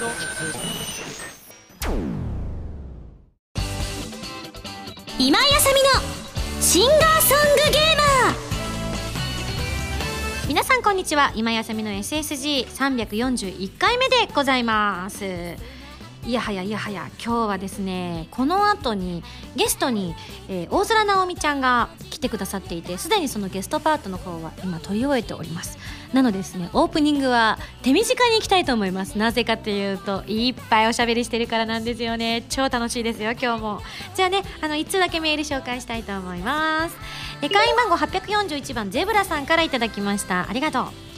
[0.00, 0.08] 今
[5.28, 5.90] 井あさみの
[6.62, 8.38] シンガーソングゲーマー。
[10.48, 11.32] 皆さんこんにちは。
[11.36, 15.22] 今井あさみの SSG341 回目でございます。
[16.26, 19.22] いやはやいやはや今日はですねこの後に
[19.56, 20.14] ゲストに、
[20.48, 25.78] えー、大空直美ちゃんが来てくださっていてすでにそのゲストパートの方は今取り終えております。
[26.12, 29.16] なのでですねオープニングは手短にいきたいと思います。
[29.16, 32.44] なぜかというといっぱいおしゃべりしてるからなんですよね。
[32.50, 33.80] 超楽しいですよ今日も。
[34.14, 36.96] じゃあねあの1通だけメール紹介したいと思います。
[37.40, 40.48] 会員番号841番ゼブラさんからいただきました。
[40.48, 41.09] ありがとう。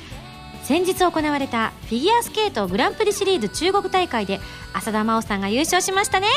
[0.63, 4.41] 先日行われたフィギュアスケートグランプリシリーズ中国大会で
[4.73, 6.29] 浅田真央さんが優勝しましたね。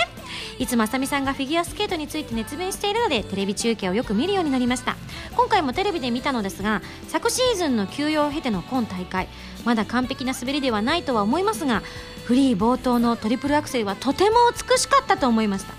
[0.58, 4.96] いつもあさみさんがフィギュアスケートについて熱弁しているのでテレビ中継をよく見るようになりました。
[5.36, 9.28] 今回もテレビで見たのですが昨シーズンの休養を経ての今大会
[9.64, 11.84] まだ完璧な滑りではないとは思いますが
[12.26, 15.74] フリー冒頭のトリプルアクセルはとても美しかったと思いました。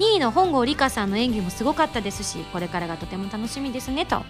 [0.00, 4.22] 2位の本郷理香さんの演技もすごかったですしこれからがとても楽しみですねと。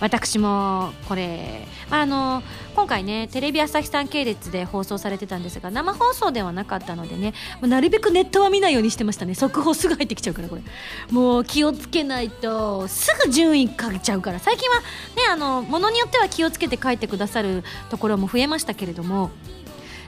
[0.00, 2.42] 私もこれ、まあ、あの
[2.74, 9.34] 今回ねテレビ朝日さん系列で放送されてたんですが生放送ではなかったのでねなるべくネットは見ないようにしてましたね。
[9.34, 10.62] 速報すぐ入ってきちゃうからこれ。
[11.10, 14.38] もう気をつけないとすぐ順位かけちゃうから。
[14.38, 14.84] 最近はね
[15.30, 19.30] あのものによっては気をつけて書いてくださるところも増えましたけれども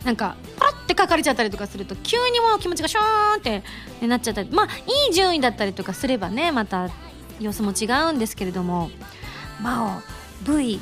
[0.04, 3.40] なんかパラって書かれちゃったりとかすると急にもう気持ちがショーンっ
[4.00, 4.50] てなっちゃったり。
[4.50, 6.88] まあいい順位だったりとかすればねまた
[7.40, 8.90] 様子も違うんですけれども。
[9.62, 10.02] 魔
[10.46, 10.80] 王 V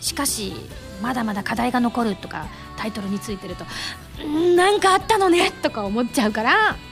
[0.00, 0.52] しかし
[1.00, 3.64] まだまだ課題が残るとかタイトルについてると
[4.56, 6.76] なんかあったのねとか思っちゃうから。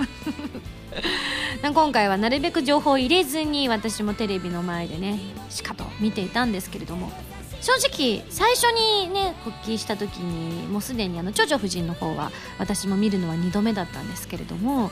[1.62, 7.12] 今回はなるべく情報を入れずに私もテレビの前でねしかと見ていたんですけれども。
[7.60, 14.91] 正直最初にね復帰した時にもうすでにあの「ジョジョ夫人」の方は私も見るのは2度目だったんですけれども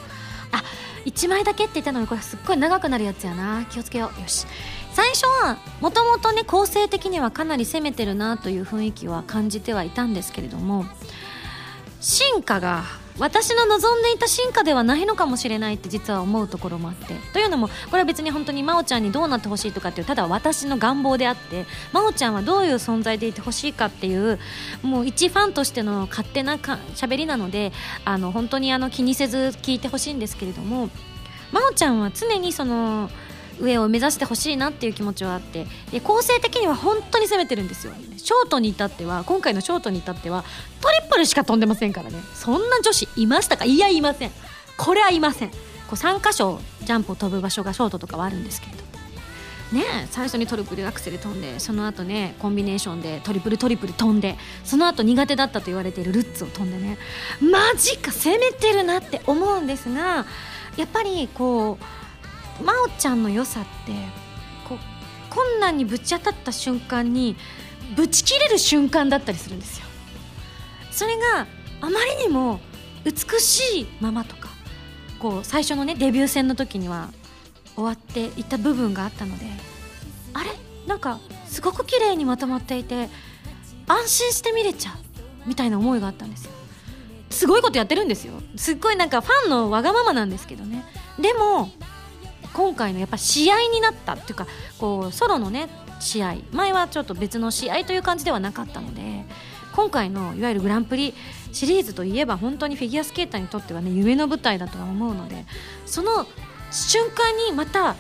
[1.05, 3.65] 1枚だけって言ったのにこれすっごい長くなるやつやな。
[3.71, 4.21] 気をつけよう。
[4.21, 4.47] よし。
[4.93, 10.87] 最初はもともとね構成的にはかなり攻めてるなという雰囲気は感じてはいたんですけれども
[12.01, 12.83] 進化が
[13.19, 17.15] 私の望んでいた進化ではないのかもしれないって実は思うところもあって。
[17.33, 24.39] というのもこれは別に本当に真央ちゃんにどうなってほしいとかっていうただ私の願望であって真央ちゃんはどういう存在でいてほしいかっていう
[24.83, 27.73] もう一ファンとしての勝手なか喋りなので
[28.05, 30.89] あの本当にあの気にせず聞いてほしいんですけれども
[31.53, 33.11] 真央ちゃんは常にその
[33.61, 35.67] 上を目指してほしいなっていう気持ちはあって。
[35.91, 37.93] で構成的には本当に攻めてるんですよ。
[38.17, 40.45] ショートに至っては今回のショートに至っては
[40.81, 42.21] トリプルしか飛んでませんからね。
[42.35, 43.65] そんな女子いましたか？
[43.65, 44.31] いやいません。
[44.77, 45.51] これはいません。
[45.51, 45.57] こ
[45.93, 48.79] う3箇所ジャンプを飛ぶ場所がショートとかはあるんですけれど
[49.73, 56.99] ね最初にトリプルアクセル飛んでその後ねコンビネーションでトリプルトリプル飛んでその後苦手だったと言われているルッツを飛んでね。
[57.41, 60.27] マジか攻めてるなって思うんですが
[60.77, 61.85] やっぱりこう
[62.61, 63.93] 真央ちゃんの良さって
[64.69, 64.79] こう
[65.31, 67.37] 困難にぶち当たった瞬間に
[67.97, 69.87] ぶち切れる瞬間だったりするんですよ。
[70.91, 71.47] それが
[71.81, 72.61] あまりにも
[73.05, 74.49] 美しいままとか
[75.19, 77.11] こう最初のねデビュー戦の時には
[77.75, 79.47] 終わっていった部分があったので
[80.35, 80.51] あれ？
[80.87, 83.09] なんかすごく綺麗にまとまっていて
[83.87, 86.51] 安心して見れちゃうみたいな思いがあったんですよ。
[87.31, 88.33] すごいことやってるんですよ。
[88.57, 90.85] すっごいなんかファンのわがままなんですけどね。
[91.21, 91.71] でも
[92.53, 94.47] 今回のやっぱ試合になったっていうか
[94.79, 95.69] こうソロのね
[96.01, 96.37] 試合。
[96.53, 99.25] 前はちょっと別の試合という感じではなかったので
[99.73, 101.15] 今回のいわゆるグランプリ
[101.53, 105.45] シリーズといえば本当にフィギュアスケーターにとってはね夢の舞台だとは思うので
[105.87, 106.27] その
[106.71, 107.97] 瞬間にまた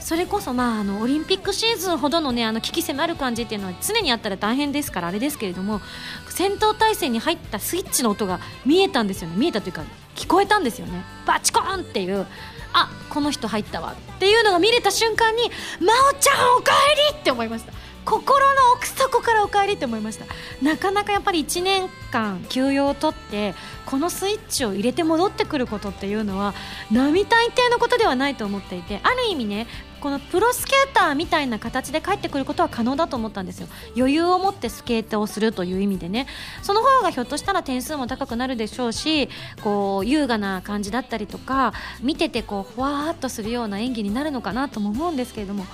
[0.00, 5.80] それこそまああのオリンピックシーズンほどのねあの危機迫る感じっていうのは常にあったら大変ですからあれですけれども
[6.28, 9.36] 戦闘態勢に入ったスイッチの音が見えたんですよね。
[9.36, 9.82] 見えたというか
[10.16, 11.04] 聞こえたんですよね。
[11.26, 12.26] バチコーンっていう
[12.72, 15.50] あこの人入ったわっていうのが見れた瞬間に
[15.80, 17.72] 「真央ちゃんおかえり!」って思いました
[18.04, 20.24] 心の奥底からおかえりって思いました
[20.62, 23.54] なかなかやっぱり1年間休養を取って
[23.86, 26.54] このスイッチを入れて戻ってくることっていうのは
[26.90, 29.66] 並大抵のことではないと思っていてある意味ね
[30.00, 36.26] このプロスケーターみたいな形で帰ってくることは可能だと思ったんですよ余裕を持ってスケートをするという意味でね
[36.62, 39.28] その方がひょっとしたら点数も高くなるでしょうし
[39.62, 45.64] こう優雅な感じだったりとか見ててこうふわーっとするような演技になるのかなとも思うんですけれども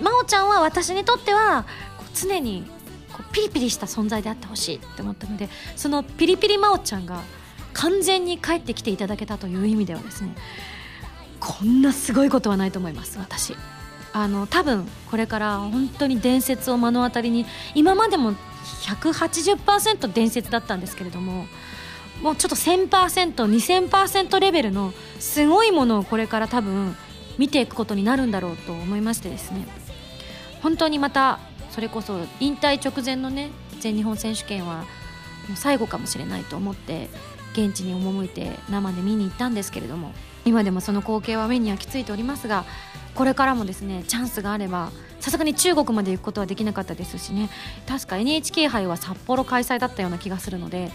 [0.00, 1.64] 真央ちゃんは私にとっては
[2.14, 2.64] 常に
[3.12, 7.22] こうピリピリした存在であってほしいって思ったのでそのピリピリ真央ちゃんが
[7.72, 10.34] 完全に帰ってきていただけたという意味ではですね
[11.40, 13.54] こんなすごいことはないと思います私。
[14.16, 18.32] あの多分これから本当に伝説を目の当たりに今までも
[18.86, 21.44] 180%伝説だったんですけれども
[22.22, 26.96] もうちょっと 1000%2000% レベルのすごいものをこれから多分
[27.36, 29.66] 見ていくことになるんだろうと思いましてですね。
[30.62, 31.38] 本当にまた
[31.70, 34.84] それこそ引退直前のね全日本選手権はも
[35.52, 37.10] う最後かもしれないと思って
[37.52, 40.14] 現地に赴いて生で見に行ったんですけれども
[40.46, 42.64] 今でもその光景は目に焼き付いておりますが
[43.14, 44.90] これからもですねチャンスがあれば
[45.20, 47.50] さすがに中国まで行くことはできなかったですしね。
[47.88, 50.92] 確か NHK 杯は札幌開催だったような気がするので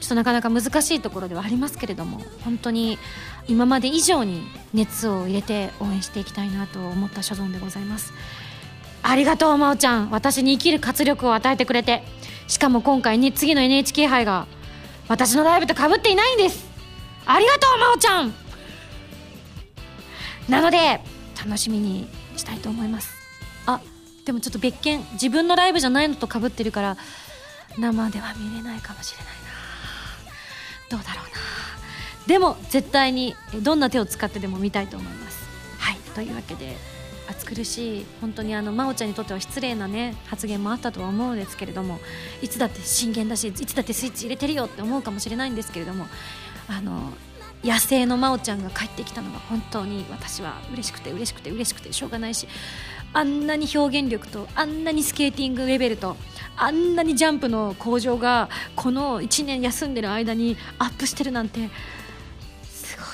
[0.00, 2.98] ちょっとなかなか難しいところではありますけれども本当に
[3.48, 4.42] 今まで以上に
[4.74, 8.12] 熱を入れて応援していきたいなと思った所存でございます。
[9.02, 10.10] ありがとう真央ちゃん。
[10.10, 12.02] 私に生きる活力を与えてくれて。
[12.48, 14.48] しかも今回ね次の NHK 杯が
[15.06, 16.68] 私のライブとかぶっていないんです。
[17.24, 18.49] ありがとう真央ちゃん。
[20.50, 21.00] なので
[21.42, 23.14] 楽しみにしたいと思います。
[23.66, 23.80] あ
[24.24, 26.96] でもちょっと別件自分のライブじゃないのとかぶってるから
[27.78, 29.40] 生では見れないかもしれないな。
[30.90, 31.30] どうだろうな。
[32.26, 35.48] でも絶対にどんな手を使ってでも見たいと思います。
[35.78, 35.96] はい。
[36.14, 36.76] というわけで
[37.28, 42.00] 暑苦しい本当にあの真央ちゃんにとっては失礼なね発言もあったとは思うんですけれども
[42.42, 46.06] いつだって真剣だしいつだってスイッチ入れてるよって思うかもしれないんですけれども
[46.68, 47.12] あの
[47.62, 52.48] 野生の真央ちゃんが帰ってきたのが本当に私は嬉しくて嬉しくて嬉しくてしょうがないし
[53.12, 56.16] あんなに表現力とあんなにスケーティングレベルと
[56.56, 61.68] あんなにジャンプの向上がこの1年休んでる間にアップしてるなんて
[62.64, 63.06] すごい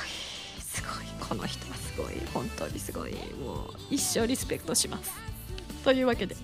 [0.61, 5.13] すごいこの人はすごい本当にすごいもう一生リスペクトします。
[5.83, 6.37] というわけで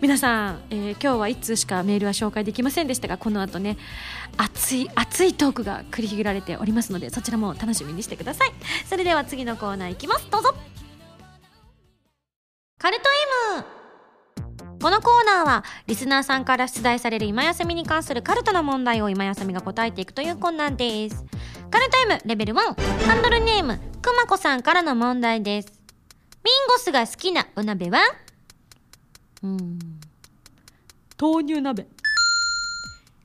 [0.00, 3.76] 皆さん、えー、今日は1通しかメールは紹介できませんでしたがこの後ね
[4.38, 8.52] 熱い熱いトークが繰り広げられておりますのでそちらも楽しみにしてください。
[8.86, 10.30] それでは次のコーナーいきます。
[10.30, 10.54] どうぞ。
[12.78, 13.02] カルト
[13.58, 21.26] M このコーナーはリスナーさんから出題される今休みに関するカルトの問題を今休みが答えていくというコーナーです。
[21.70, 23.78] カルト M レベル1ハンドルネーム。
[24.00, 25.68] くまこさんからの問題です。
[26.42, 28.00] ミンゴスが好きなお鍋は？
[29.42, 29.78] うん
[31.20, 31.86] 豆乳鍋。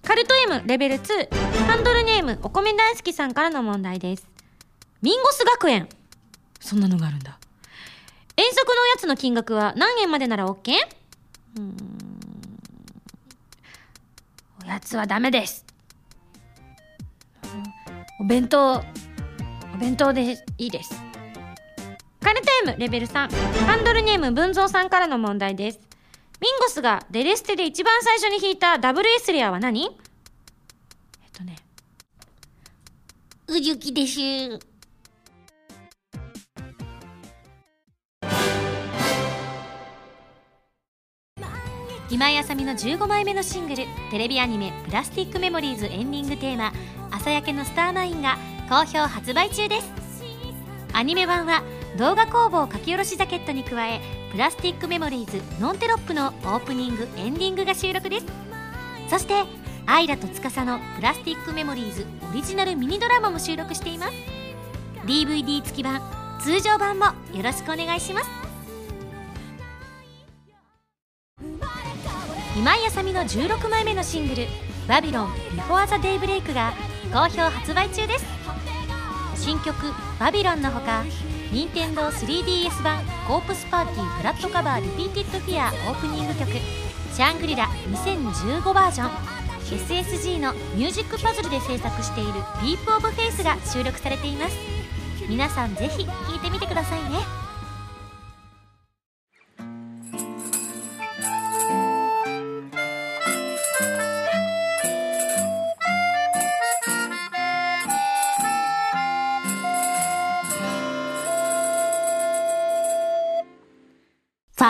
[0.04, 1.36] カルト M レベル2
[1.66, 4.28] ハンドルネームお米大好きさんからの問題です。
[5.02, 5.88] ミンゴス学園。
[6.60, 7.40] そんなのがあるんだ。
[8.38, 10.74] 遠足のおやつの金額は何円までなら OK?
[11.58, 11.78] うん。
[14.66, 15.66] おやつはダメです。
[18.20, 18.84] お弁当
[19.74, 21.02] お弁当でいいです。
[22.22, 23.30] カルタイムレベル3
[23.68, 25.80] ハンドルネーム文蔵さんからの問題です
[26.42, 29.86] ミンゴスがデレステで一番最初に弾いたダブルエスレアは何？
[29.86, 29.92] えっ
[31.34, 31.56] とね。
[33.48, 34.20] うじゅきです
[42.10, 46.72] 今井あさみの15枚目のシングルテレビアニメ「プラスティックメモリーズ」エンディングテーマ
[47.12, 48.38] 「朝焼けのスターマイン」が
[48.70, 49.92] 好評発売中です。
[50.94, 51.62] アニメ版は
[51.98, 54.02] 動画工房書き下ろしジャケットに加え
[54.32, 58.26] プラスティックメモリーズノンテロップのオープニングエンディングが収録です。
[59.10, 59.44] そして
[59.86, 64.14] アイラと司のプラスティックメモリーズオリジナルミニドラマも収録しています。
[65.06, 66.02] DVD 付き版
[66.42, 68.30] 通常版もよろしくお願いします。
[72.58, 74.48] 今井あさみの16枚目のシングル
[74.88, 76.74] 「バビロンビフォーザデイブレイクが
[77.14, 78.35] 好評発売中です。
[79.36, 81.04] 新曲「バビロン」のほか
[81.51, 86.51] 任天堂 3DS 版「コープスパーティーブラッドカバーリピーティッドフィア」オープニング曲
[87.13, 89.12] 「シャングリラ2015バージョン」
[89.65, 94.56] SSG のミュージックパズルで制作している「ディープオブフェイスが収録されています。
[95.27, 97.45] 皆さんぜひ聴いてみてくださいね。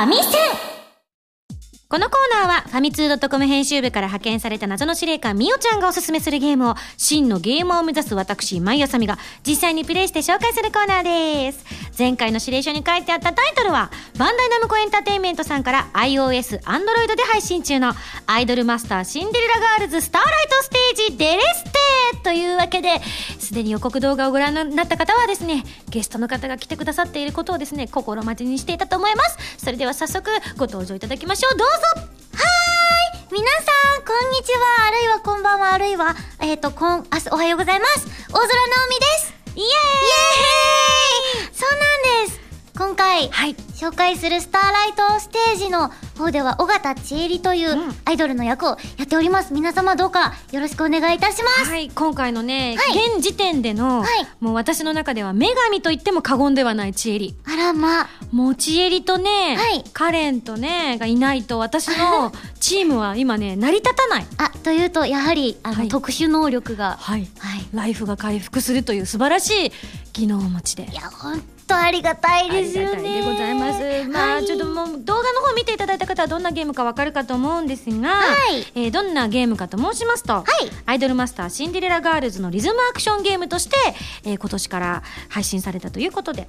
[0.06, 0.45] ファミセン
[1.88, 11.64] このコーナーはファミツー .com 編集部から派遣された謎の司令官みおちゃんがおすすめするゲームを真のゲーマーを目指す私、まいあさみが実際にプレイして紹介するコーナーです。
[11.96, 17.94] 前回の指令書に書いてあったタイトルはバンダイナムコエンターテインメントさんから iOS、Android で配信中の
[18.26, 21.70] アイドルマスターシンデレラガールズスターライトステージデレステ
[22.24, 23.00] というわけで、
[23.40, 29.38] すでに予告動画をご覧になった方はですね、ゲストの方が来てくださっていることをですね、心待ちにしていたと思います。
[29.60, 31.58] それでは早速ご登場いただきましょう。
[31.58, 31.82] どうぞ。
[31.96, 33.40] はーい。
[33.40, 38.08] 皆さん、こんにちは、あるいはこんばんは、あるいは、えっ、ー、と、こん、あ、おはようございます。
[38.30, 38.50] 大空直
[38.90, 39.34] 美です。
[39.56, 39.66] イエーイ。
[39.66, 41.56] イエーイ。
[41.56, 42.45] そうなんです
[42.78, 47.96] 今回、はい、紹介するスターライトステージの方では尾形千恵里といううん。
[48.04, 49.54] アイドルの役をやっております。
[49.54, 51.70] 皆様どうかよろしくお願いいたします。
[51.70, 53.16] はい今回のね、はい。
[53.16, 54.28] 現時点での、はい。
[54.42, 58.08] もう私の中では女神と言っても過言ではないちえりあらま。
[58.32, 59.84] もうちえりとね、はい。
[59.94, 64.26] カレンとねがいないと私のチームは今ね成り立たない。
[64.38, 65.88] あというとやはりあの、はい。
[65.88, 66.98] 特殊能力が。
[67.00, 67.28] はい。
[67.40, 67.66] はい。
[67.74, 69.72] ライフが回復するという素晴らしい
[70.12, 70.90] 技能をお持ちで。
[70.92, 72.90] いや本当ありがたいですよね。
[72.92, 74.10] ありがたいでございます。
[74.10, 74.46] まあ、はい。
[74.46, 78.66] ちょっともう動画の方見ていただいた方はどんなゲームかわかるかと思うんですが、はい。
[78.76, 80.70] えーどんなゲームかと申しますと、い。
[80.86, 83.76] アイドルマスターシンデレラガールズのリズムアクションゲームとして、
[84.24, 86.48] えー今年から配信されたということで、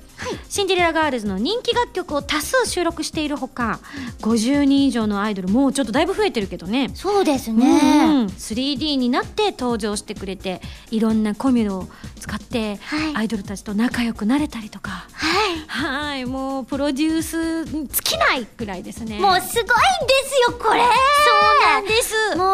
[0.49, 3.81] シンデレラガールズの人気楽曲を多数収録しているほか、
[4.21, 6.91] 50人以上のアイドルもうちょっとだいぶ増えてるけどね。
[6.95, 7.59] そうですうん。
[7.59, 11.89] ね、3D になって登場してくれていろんなコミュを
[12.21, 13.17] 使って、はい。
[13.17, 15.59] アイドルたちと仲良くなれたりとかはい。
[15.69, 16.25] はい。
[16.27, 19.19] もうプロデュースに尽きないくらいですね。
[19.19, 20.81] もうすごいんですよこれ。
[20.81, 22.37] そうなんです。
[22.37, 22.45] も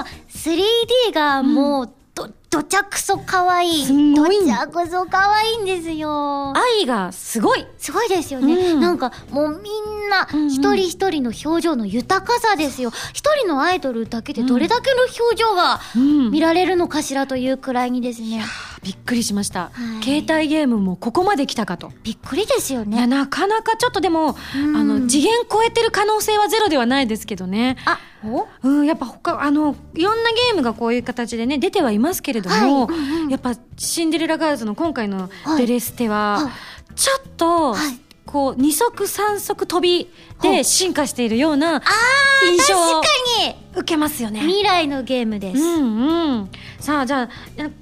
[0.00, 4.40] う 3D がもうど、どちゃくそ可愛いすんごい。
[4.40, 6.52] どちゃくそ可愛いんですよ。
[6.54, 7.66] 愛がすごい。
[7.78, 8.80] すごいですよね、うん。
[8.80, 10.48] なんかもうみんなうんうん。
[10.50, 12.90] 一人一人の表情の豊かさですよ。
[13.14, 16.30] 一人のアイドルだけでどれだけの表情がうん。
[16.30, 18.44] 見られるのかしらというくらいにですね、
[18.82, 20.04] びっくりしました、はい。
[20.04, 21.92] 携帯ゲームもここまで来たかと。
[22.02, 24.76] びっくりですよいやねなかなかちょっとでも、うん。
[24.76, 27.76] あの次元超えてる可能性はゼロではないですけどね。
[27.86, 28.48] あお？
[28.62, 32.96] うん、やっぱ他あのいろんなゲームがこういう形でね出てはいますけれども、はい。
[32.96, 33.28] うんうん。
[33.28, 35.66] やっぱシンデレラガールズの今回のはい。
[35.66, 36.94] デレステは、はい。
[36.96, 37.98] ちょっと、はい。
[38.24, 40.08] こう二足三足飛び
[40.42, 41.82] ではい進化しているようなあ
[42.44, 43.00] 印象を
[43.74, 44.40] 受けますよね。
[44.40, 47.28] 未来のゲームです、うんうん、さあじゃあ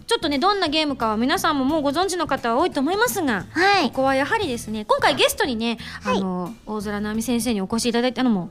[0.06, 3.88] ちょっとねどんなゲームかは皆さんももうご存知の方は多いと思いますが、はい。
[3.88, 8.50] ここはやはりですね今回ゲストにね、あの大空直美先生にお越しいただいたのも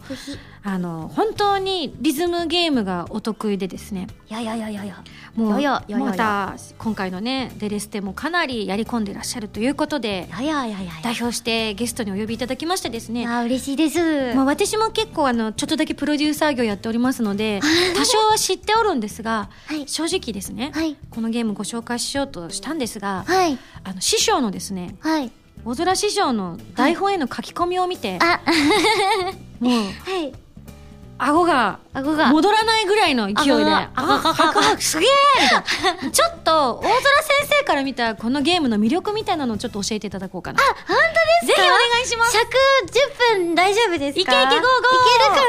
[0.64, 4.08] あの本当にリズムゲームがお得意でですね。
[4.30, 4.84] いやいやいやいや。
[4.84, 5.04] いや
[5.36, 6.06] もういやいやいやいや。
[6.08, 13.99] また今回のねデレステもかなりやり込んでらっしゃるということでいやいやいやいや代表してゲストにお呼びいただきましてですねあ嬉しいです、
[14.36, 17.62] まあ、私も結構あのちょっとだけプロデューサー業やっておりますので
[17.96, 19.88] 多少は知っておるんですが、はい。
[19.88, 20.96] 正直ですね、はい。
[21.10, 23.58] このゲームご紹介しようとしたんですが、はい。
[23.84, 25.32] あの師匠のですねはい。
[25.66, 28.42] 大空師匠の台本への書き込みを見て、あ。
[29.60, 29.74] もう
[30.10, 30.34] はい。
[31.18, 32.28] 顎が顎が。
[32.28, 33.42] 戻らないぐらいの勢いで。
[33.44, 34.14] 顎があ顎
[34.60, 35.10] がああすげえ
[35.42, 36.12] みたいな。
[36.12, 37.02] ちょっと大空先
[37.60, 40.60] 生から見たこのゲームの魅力みたいなのをちょっと教えていただこうかな。
[40.64, 41.62] 本当ですか？
[41.62, 42.32] ぜひお願いします。
[42.32, 42.48] 尺
[43.36, 44.10] 10分大丈夫ですか？
[44.10, 44.62] いけいけゴーゴーい
[45.18, 45.46] けるから。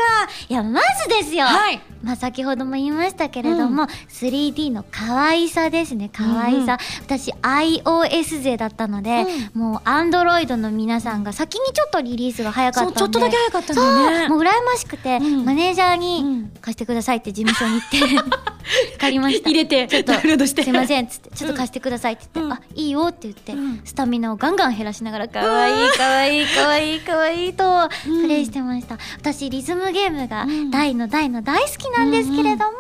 [0.49, 1.47] いやまずですよ。
[1.47, 1.81] はい。
[2.03, 6.09] まあ先ほども言いましたけれども、3D の可愛さですね。
[6.11, 12.99] 可愛さ、私 iOS 勢だったので、もう Android の皆さんが先にちょっとリリースが早かったんで。
[13.01, 14.19] そうちょっとだけ早かったんだよね。
[14.21, 15.45] そうもう羨ましくて、うん。
[15.45, 18.41] マネージャーうにん貸してくださいって事務所に行って。
[18.99, 19.49] 借りました。
[19.49, 21.31] 入れてちょっとすいませんっつって。
[21.31, 22.53] ちょっと貸してくださいって言って、うん。
[22.53, 23.81] あいいよって言って、うん。
[23.85, 30.71] スタミナをガンガン減らしながら可愛い可愛い可愛い可愛いとプレイしてました、私リズムゲームがうん。
[30.71, 32.79] 大の大の大好きなんですけれども、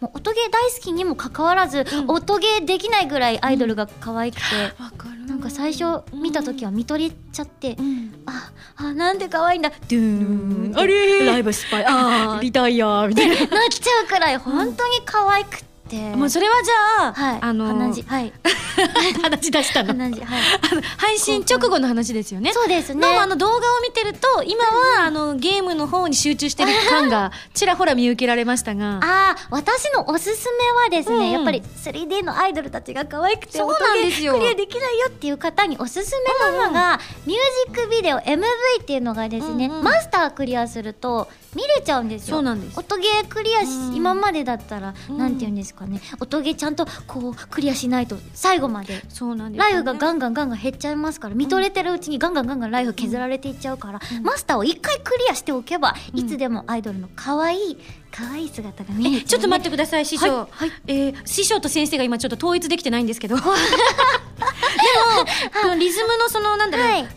[0.00, 2.10] もう音ゲー大好きにもかかわらず、うん。
[2.10, 4.42] 音ゲーできないぐらいアイドルが可愛くて、
[5.26, 8.14] なんか最初見た時は見とれちゃって、うん。
[8.26, 13.34] ああなんで可愛いんだドゥーンあれライブ失敗あーリタイアみたいな。
[13.36, 17.38] なっちゃうくらい本当に可愛くって、もうそれはじゃあ、はい。
[17.40, 18.32] あの鼻血はい。
[19.22, 19.98] 話出したの。
[19.98, 20.12] はい。
[20.70, 22.52] あの配信直後の話ですよね。
[22.52, 28.98] そうですねのあの動画を見てると今はあのゲームの方に集中してる感がちらほら見受けられましたが。
[28.98, 31.22] ああ私のおすすめはですね、うん。
[31.22, 34.34] うんやっぱり 3D のアイドルたちが可愛くてそうなんですよ。
[34.34, 38.42] クリアできないよっていう方におすすめなのが、ミュージックビデオ MV
[38.82, 39.84] っていうのがですね、うんうん。
[39.84, 42.36] マスタークリアすると見れちゃうんですよ。
[42.36, 42.78] そうなんです。
[42.78, 43.94] 音ゲークリアし、うん。
[43.94, 45.18] 今までだったら、うん。
[45.18, 46.00] なんて言うんですかね。
[46.20, 49.02] 音ゲーちゃんとこうクリアしないと最後まで。
[49.08, 49.70] そうなんですよね。
[49.70, 57.78] ライフがガンガンガンガン減っちゃいますから見とれてるうちにガンガンガンガンライフ削られていっちゃうから、マスターを一回クリアしておけば、うんいつでもアイドルの可愛い
[58.10, 60.72] 可愛い姿が見れえちょっと待ってください師匠、はいはい。
[60.86, 63.36] えー師匠と先生が今ちょっと統一できてないんですけど。
[63.38, 63.50] でも
[65.62, 67.08] このリズムのそのなんだろう、はい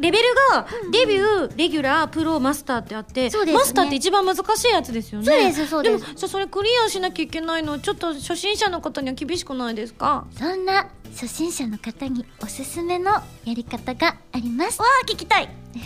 [0.00, 3.52] レベルがデビューレギュラープロマスターってあって、ね。
[3.52, 5.26] マスターって一番難しいやつですよね。
[5.26, 6.08] そうですそうです。
[6.08, 10.24] もじそれクリアしなきゃいけないのちょっと初心者の方には厳しくないですか？
[10.38, 13.22] そんな初心者の方におすすめのや
[13.54, 14.80] り方があります。
[14.80, 15.48] わあ聞きたい。
[15.74, 15.80] チ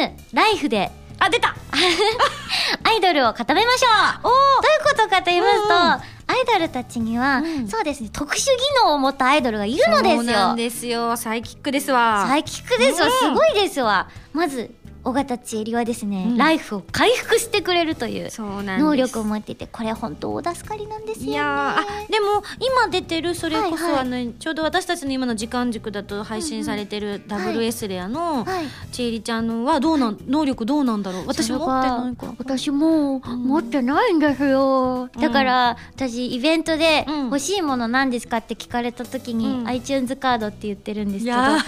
[0.00, 0.90] ームライフで。
[1.18, 1.54] あ出た
[2.82, 3.88] アイドルを固めましょ
[4.20, 4.22] う。
[4.22, 5.80] どういうことかと言いますと、うん。
[6.26, 7.68] アイドルたちには、うん。
[7.68, 8.50] そうですね特殊技
[8.84, 10.16] 能を持ったアイドルがいるのですよ。
[10.16, 11.16] そうなんですよ。
[11.16, 12.24] サイキックですわ。
[12.26, 13.34] サイキックですよ、うん。
[13.36, 14.08] すごいですわ。
[14.32, 14.70] まず
[15.04, 16.36] 尾形千恵里はですね、うん。
[16.36, 18.78] ライフを回復してくれるというそうなんです。
[18.80, 21.32] 能力を持っていてこれ本当大助かりなんですよね。
[21.32, 24.00] いやーあでも今出てるそれこそ、はいはい。
[24.00, 28.64] あのちょうど私たちの今の時間軸だと配信されてるダブル S レアのはい。
[28.92, 31.26] ちえりちゃんのはどうなん能力どうなんだろう？
[31.26, 37.24] 私持ってないから私も持ってないんですよ、だから私イベントでうん。
[37.26, 39.68] 欲しいもの何ですかって聞かれた時に、うん。
[39.68, 41.36] iTunes カードって言ってるんですけど。
[41.36, 41.58] いや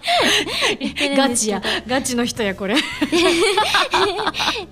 [0.80, 1.68] 言ってるんガチですけど。
[1.68, 1.82] や。
[1.86, 2.76] ガチの人やこれ。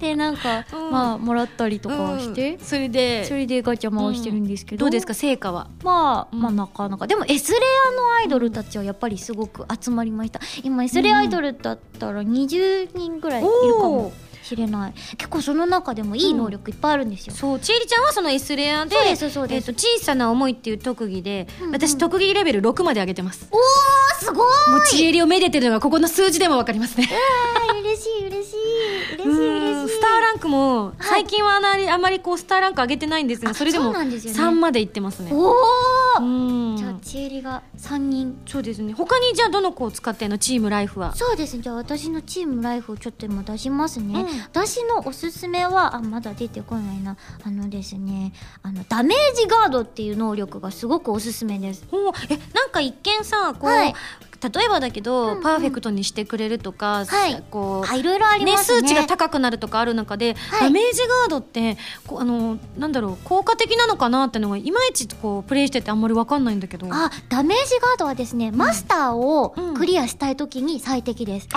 [0.01, 0.91] でなんか、うん。
[0.91, 2.59] まあもらったりとかして、うん。
[2.65, 5.69] それでそれでガチャ回してるんですけど、どうですか成果は？
[5.83, 7.07] まあ、うんまあなかなか。
[7.07, 10.41] でも S レアのアイドルたちはやっぱりすごく集まりました。
[10.63, 14.13] 今 S レアアイドルだったら20人ぐらいいるかも
[14.49, 14.93] しれない。
[15.17, 17.61] 結構その中でもいい能力いっぱいあるんですよ、そう。
[17.61, 19.71] ちえりちゃんはその S レアでそうですそうです。
[19.71, 21.73] えっと小さな思いっていう特技で、うんうん。
[21.73, 23.49] 私特技レベル6まで上げてます。
[23.51, 24.71] おーすごい！
[24.71, 27.09] もうちえりをめでてるのがここの数字でもわかりますね。
[27.69, 29.95] あー嬉しい嬉しい嬉しいうん嬉しい。
[29.97, 34.39] スターランクも最近はあまりあまりこうスターランク上げてないんですがあそれでもそうなんですよね。
[34.41, 35.31] 3までいってますね。
[35.33, 35.55] おう
[36.19, 36.77] お、ん。
[36.77, 38.39] じゃあちえりが3人。
[38.47, 38.93] そうですね。
[38.93, 41.15] 他にじゃあどの子を使ってんのチームライフは？
[41.15, 41.63] そうですね。
[41.63, 47.17] じゃあ私のチームライフをちょっと今出しますね、うん私のおすすめはあまだ出てこないな。
[47.45, 51.85] あのですねあのダメージガードっていう能力がすごくおすすめです。
[51.91, 53.95] おーえなんか一見さこう、はい。
[54.41, 55.43] 例えばだけど、うんうん。
[55.43, 57.43] パーフェクトにしてくれるとか、はい。
[57.51, 58.87] こうあいろいろありね、ますね。
[58.87, 60.61] 数値が高くなるとかある中で、はい。
[60.61, 61.77] ダメージガードって
[62.07, 66.87] こうあのなんだろう効果的なのかなってのがいまいちこうプレイしててあんまり分かんないんだけど。
[66.89, 71.49] あダメージガードはですねマスターをうんクリアしたい時に最適です、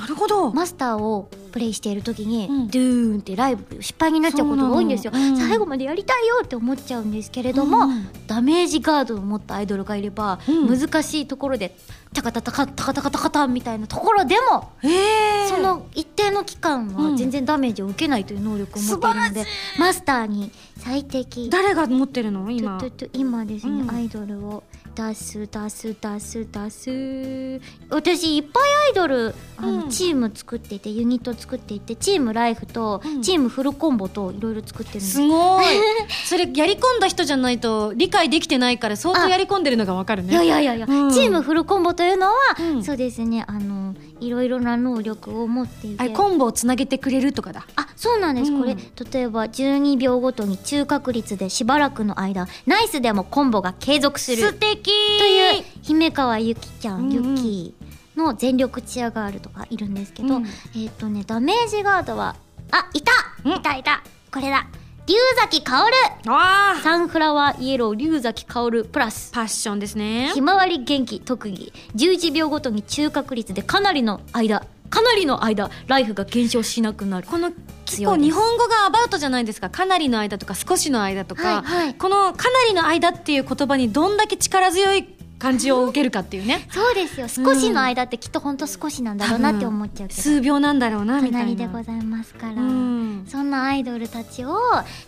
[0.00, 2.68] なるほど、マスターをプレイしている時に、うん。
[2.68, 5.36] ドゥーンってライブ失敗になっちゃうことが多いんですよ、そうん。
[5.36, 10.80] 最後までやりたいよって思っちゃうんですけれども、うんダメージガードを持ったアイドルがいれば、うん。
[10.80, 11.76] 難しいところで
[12.14, 19.44] タカタタカタカタカタカタみたいなところでもえー、その一定の期間は全然ダメージを受けないという能力を持っているので、
[19.78, 22.80] マスターに最適誰が持ってるの今
[23.12, 24.62] 今ですね、うんアイドルを
[25.00, 27.60] 出す出す出す出す。
[27.88, 29.90] 私いっぱいアイドルあの、うん。
[29.90, 33.22] チーム作っていてユニット作っていてチームライフと、うん。
[33.22, 35.64] チームフルコンボといろいろ作ってるすすごい。
[36.26, 40.32] それやり込んだ人じゃないと理解できてないから相当やり込んでるのがわかるね。
[40.32, 41.10] いやいやいやいや、うん。
[41.10, 42.84] チームフルコンボというのは、うん。
[42.84, 46.08] そうですねあのいろいろな能力を持っていて。
[46.10, 47.66] コンボをつなげてくれるとかだ。
[47.76, 48.60] あそうなんです、うん。
[48.60, 48.76] これ
[49.12, 54.38] 例えば12秒ごとに中確率でしばらくの間ナイスでもコンボが継続する。
[54.38, 54.84] 素敵。
[55.18, 57.30] という姫川ゆきちゃん、うんうん。
[57.30, 57.74] ゆき
[58.16, 60.46] の全力チアガールとかいるんですけど、うん。
[60.76, 62.36] えっ、とねダメージガードは
[62.70, 63.12] あいた！
[63.44, 63.56] うん。
[63.56, 64.02] いたいた！
[64.32, 64.66] これだ
[65.10, 65.90] 龍崎薫。
[66.28, 69.32] ああサンフラワーイエロー龍崎薫プラス。
[69.32, 70.30] パッションですね。
[70.34, 71.72] ひまわり元気特技。
[71.96, 77.26] 11秒ごとに中確率でかなりの間かなりの間ライフが減少しなくなる。
[77.26, 77.50] この
[77.86, 79.68] 結構日本語がアバウトじゃないですか。
[79.68, 81.94] かなりの間とか少しの間とか、はいはい。
[81.94, 85.08] このかなりの間っていう言葉にどんだけ力強い
[85.40, 86.68] 感じを受けるかっていうね。
[86.70, 87.26] そうですよ。
[87.26, 90.22] 少しの間ってきっとほんと少しなんだろうなって思っちゃうけど。
[90.22, 91.46] 数秒なんだろうなかみたいな。
[91.46, 93.26] なりでございますから、うん。
[93.26, 94.56] そんなアイドルたちを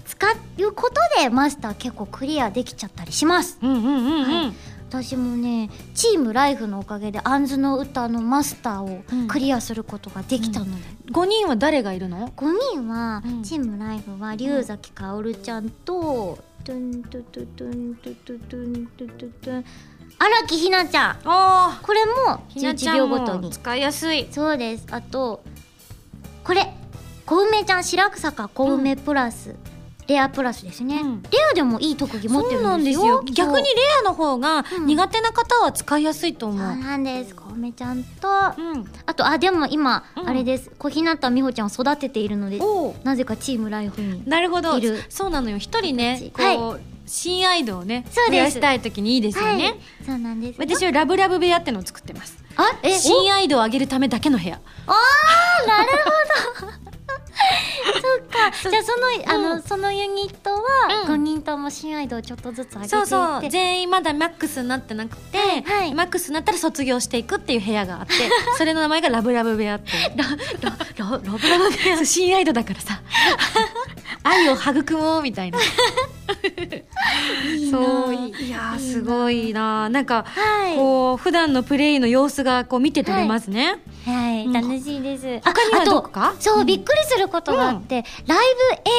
[0.07, 3.59] 使うことでマスター結構クリアできちゃったりします。
[3.63, 4.53] うんうんうんうん、はい。
[4.89, 10.73] 私もねチームライフのおかげでアンズの歌のマスターをクリアすることができたので、
[11.13, 13.43] 5人は誰がいるの？5人は、うん。
[13.43, 19.65] チームライフは龍崎薫ちゃんと、トゥントゥトゥトゥントゥトゥトゥントゥトゥトゥン
[20.25, 21.17] 荒木ひなちゃん。
[21.25, 22.13] あこれも
[22.51, 23.41] 11ひなちゃん秒ごとに。
[23.41, 24.29] も使いやすい。
[24.31, 24.87] そうです。
[24.93, 25.43] あと
[26.45, 26.73] これ
[27.27, 29.57] 小梅ちゃん白坂小梅プラス、
[30.07, 31.23] レアプラスですね、うん。
[31.23, 33.21] レアでもいい特技持ってるんですすよ。
[33.35, 34.87] 逆にレアの方がうん。
[34.87, 37.35] 苦手な方は使いやすいと思う、そうなんです。
[37.35, 38.29] 小梅ちゃんと。
[38.29, 38.87] うん。
[39.07, 40.29] あとあでも今、うん。
[40.29, 40.71] あれです。
[40.79, 42.61] 小日向美穂ちゃんを育てているので
[43.03, 44.79] なぜかチームライフになるほど。
[44.79, 45.59] いるそうなのよ。
[45.59, 46.92] 一人ねこう、は新
[47.47, 49.75] アイドルをね増やしたい時にいいですよね、はい。
[50.07, 52.43] そうなんです私はラブラブ部屋ってのを作ってます。
[52.57, 54.61] あえお新アイドルを上げるためだけの部屋。
[54.87, 55.91] あーなる
[56.61, 56.92] ほど
[57.85, 58.71] そっか。
[58.71, 60.61] じゃあそのあの、そのユニットは
[61.07, 61.13] うん。
[61.13, 63.51] 5人とも新アイドルをちょっとずつ上げていそうそう。
[63.51, 65.39] 全員まだマックスになってなくて、
[65.95, 68.15] マックスになったら卒業していくっていう部屋があって
[68.59, 72.05] それの名前がラブラブ部屋ってララララブラブ部屋。
[72.05, 73.01] 新アイドルだからさ。
[74.25, 75.59] 愛を育もうみたいな。
[77.71, 79.89] そういやーすごいな。
[79.89, 80.03] な。
[80.03, 80.77] んか、はい。
[80.77, 84.53] こう普段のプレイの様子がこう見て取れますね、はい、うん。
[84.53, 85.41] 楽しいです。
[85.45, 86.35] 他にはどこか？
[86.39, 86.67] そう、うん。
[86.67, 88.39] びっくりすることがあって、ライ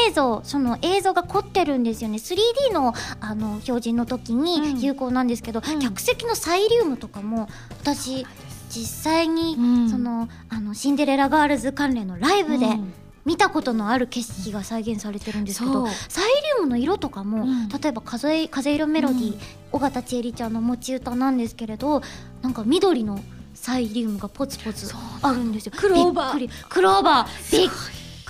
[0.05, 2.17] ブ映像、その映像が凝ってるんですよね。
[2.17, 4.43] 3D のあの表示の時うん。
[4.43, 5.79] に有効なんですけど、うん。
[5.79, 7.47] 客席のサイリウムとかも、
[7.81, 8.25] 私、
[8.69, 9.89] 実際に、うん。
[9.89, 12.93] そのあのシンデレラガールズ関連のライブでうん。
[13.25, 17.69] 見たことのある景色が再現されてるんですけど、サイリウムの色とかも、うん。
[17.69, 19.39] 例えば風「風色メロディー」うん。
[19.71, 22.01] 尾形千恵里ちゃんの持ち歌なんですけれど
[22.41, 23.19] なんか緑の
[23.53, 24.91] サイリウムがポツポツ
[25.21, 25.71] あるんですよ。
[25.75, 26.37] クローバー。
[26.37, 26.63] びっくり。
[26.67, 27.57] クローバー。
[27.57, 27.69] びっ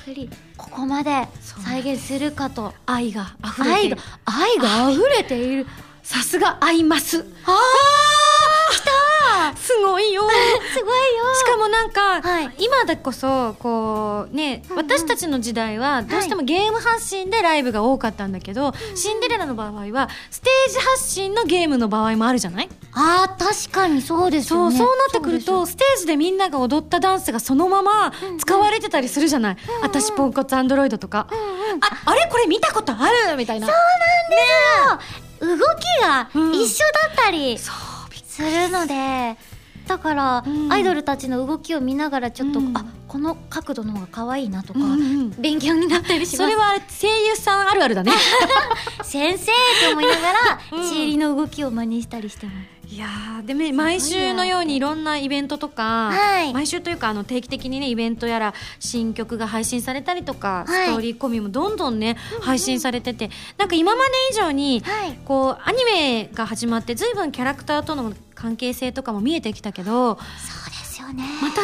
[0.03, 0.29] くり。
[0.57, 1.27] ここまで
[1.63, 2.73] 再現するかと。
[2.85, 3.97] 愛が溢れて愛がいる。
[4.25, 5.67] 愛が溢れている。
[6.03, 7.19] さすが愛います。
[7.19, 7.23] あー。
[7.23, 8.32] 来た
[9.55, 10.23] すごいよ。
[10.73, 11.35] すごいよ。
[11.35, 12.51] しかもなんか、はい。
[12.57, 14.85] 今でこそこうね、うんうん。
[14.85, 22.69] 私たちの時代はどうしてもゲーム発信でライブが多かったんだけど、シンデレラの場合はステージ発信のゲームの場合もあるじゃない？
[22.93, 24.77] あー確かにそうですそう、よね。
[24.77, 29.81] そうなってくるそうとステージでみんなが踊ったダンスがそのまま使われてたりするじゃない、うんうん。
[29.81, 31.79] 私ポンコツアンドロイドとか、ですようんうん。
[31.83, 33.35] ああれこれ見たことある？
[33.37, 33.67] みたいな。
[33.67, 36.53] 動きがうん。
[36.53, 37.57] 一緒だったり。
[37.57, 37.75] そう。
[37.75, 37.92] びっ
[38.33, 39.37] するので、
[39.87, 40.71] だから、うん。
[40.71, 42.77] アイドルたちの動きを見ながらちょっと、うん。
[42.77, 46.37] あこの角度の方が可愛いなとか、うんうん勉強になったりします。
[46.37, 48.11] それは声優さんあるあるだね
[49.13, 49.45] 先生っ
[49.79, 50.89] て思いながら、 うん。
[50.89, 52.93] シエリの動きを真似したりしてます。
[52.93, 56.53] いやーでも毎週のようにいろんなイベントとか、はい。
[56.53, 60.87] 毎週というかあの定期的にねイベントやら新曲が配信されたりとか、はい。
[60.87, 65.19] ストーリー込みもどんどんね、配信されててなんか今まで以上にはい。
[65.25, 70.21] こうアニメが始まって随分キャラクターとの関係性とかも見えてきたけどそ
[70.67, 71.23] うですよね。
[71.41, 71.61] また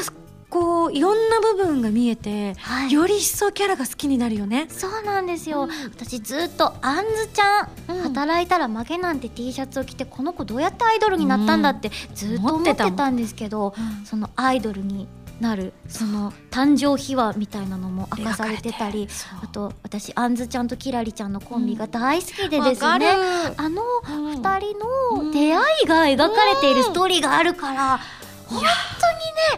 [0.49, 2.91] こういろんな部分が見えて、はい。
[2.91, 4.67] より一層キャラが好きになるよね。
[4.69, 5.69] そうなんですよ、うん。
[5.69, 8.01] 私ずっとあんずちゃん、うん。
[8.03, 14.05] 働いたら負けなんて T シャツを着てこの子どうやってアイドルになったんだってずっと思ってたもんですけど、うん。
[14.05, 15.07] そのアイドルに
[15.39, 19.07] なるその誕生秘話みたいなのも明かされてたり
[19.41, 23.53] あと私あんずちゃんときらりちゃんのコンビが大好きでですね、わかる。
[23.55, 24.35] あのうん。
[24.35, 24.79] 二人
[25.23, 27.99] の出会いが描かれているストーリーがあるから、
[28.47, 28.65] 本当に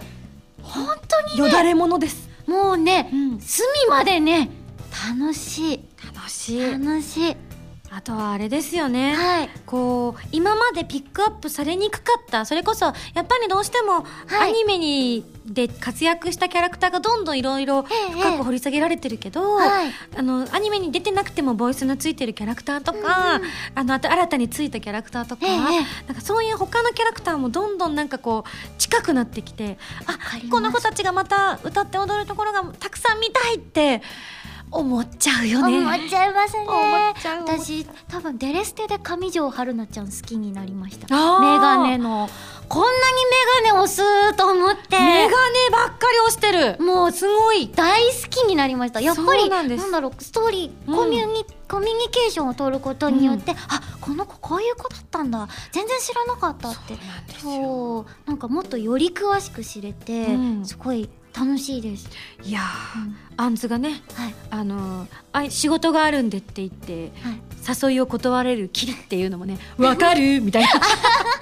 [0.01, 0.11] ね
[0.73, 2.29] 本当によだれものです。
[2.47, 4.49] もうね、うん隅までね
[5.19, 6.71] 楽しい楽しい。
[6.71, 7.35] 楽しい
[7.93, 9.13] あとはあれですよね。
[9.15, 9.49] はい。
[9.65, 12.45] こう今までピックアップされにくかった。
[12.45, 14.53] それこそやっぱりどうしてもアはい。
[14.53, 19.91] ニメにで活躍したキャラクターがどんどんいろいろええ深く掘り下げられてるけど、はい。
[20.15, 23.49] あのアニメに出てなくてもボイスのついてるキャラクターとか、うんうん。
[23.75, 25.57] あのあと新たについたキャラクターとか、ええ
[26.07, 30.17] なんかそういう他のキャラクターもどんどんなんかこう近くなってきてあ
[30.49, 34.01] この子たちがまた歌って踊るところがたくさん見たいって
[34.71, 35.79] 思っちゃうよね。
[35.79, 36.65] 思っちゃいますね。
[37.45, 41.07] 私多分デレステで上条春菜ちゃん好きになりました。
[41.41, 42.29] メガネの。
[42.69, 42.93] こんなに
[43.65, 44.97] メガネ押すと思って。
[44.97, 45.33] メガネ
[45.71, 46.81] ばっかり押してる。
[46.81, 49.01] もうすごい大好きになりました。
[49.01, 55.49] やっぱりなんだろうストーリーうんコミュニ、コミュニケーションを取ることによって、あこの子こういう子だったんだ。
[55.73, 56.93] 全然知らなかったって。
[56.93, 57.51] そうなんですよ。
[57.51, 58.29] そう。
[58.29, 60.65] なんかもっとより詳しく知れて、うん。
[60.65, 62.09] すごい楽しいです、
[62.43, 63.15] いやー、うん。
[63.37, 64.35] あんずがねはい。
[64.49, 67.41] あのあ仕事があるんでって言ってはい。
[67.91, 70.69] 誘いを断れるキリっていうのもね「わかる?」みたいな。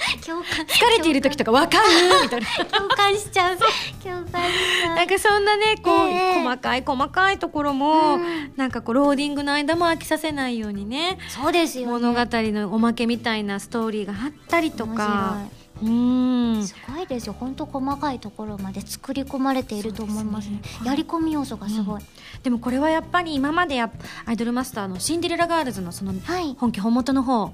[0.26, 0.66] 共感。
[0.66, 1.84] 疲れている時とか「わかる?」
[2.24, 2.48] みたいな。
[2.66, 3.58] 共感しちゃう。
[3.58, 4.96] 共感しちゃう。
[4.96, 6.44] なんかそんなねこう、ええ。
[6.44, 8.54] 細かい細かいところも、うん。
[8.56, 15.38] なんかこうローディングの間も飽きさせないようにねそうですよ、ね、物語のおまけみたいなストーリーがあったりとか
[15.82, 16.68] うーん。
[16.68, 17.36] すごいですよ。
[17.40, 20.56] 本当細かいところまで作り込まれていると思いますね。
[20.56, 20.62] ね。
[20.86, 22.02] やり込み要素がすごい、
[22.44, 23.90] でもこれはやっぱり今までア
[24.32, 26.56] イドルマスターのシンデレラガールズのそのはい。
[26.60, 27.52] 本家本元の方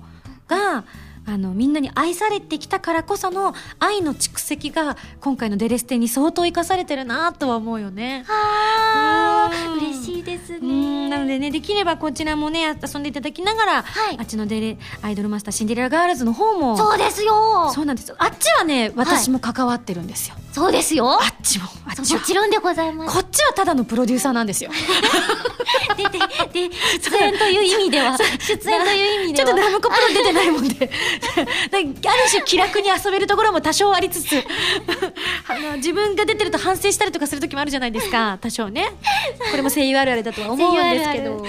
[0.47, 0.83] が
[1.27, 8.25] あのみんなに愛されてきたからこその愛の蓄積が今回のデレステに相当生かされてるなとは思うよね。
[8.29, 10.59] あ嬉しいですね。
[10.61, 11.09] うん。
[11.09, 14.17] なのでねできればこちらもね遊んでいただきながら、はい。
[14.19, 17.71] あっちのデレアイドルマスターシンデレラガールズの方もそうですよ。
[17.73, 18.15] そうなんですよ。
[18.19, 21.11] あっちはね私も関わってるんですよ、そうですよ。
[21.11, 23.13] あっちもあっちもちろんでございます。
[23.13, 24.69] こっちはただのプロデューサーなんですよ。
[25.97, 28.17] ででで出演という意味では。
[28.17, 29.47] 出演という意味では。
[29.47, 30.91] ちょっとラムコプロ出てないもんでで
[31.71, 31.93] ある
[32.29, 34.37] 種気楽に遊べるところも多少ありつつ
[35.47, 38.37] あの自分が出てると反省したりとかする時もあるじゃないですか。
[38.41, 38.91] 多少ね。
[39.51, 41.45] これも声優あるあるだとは思うんですけど。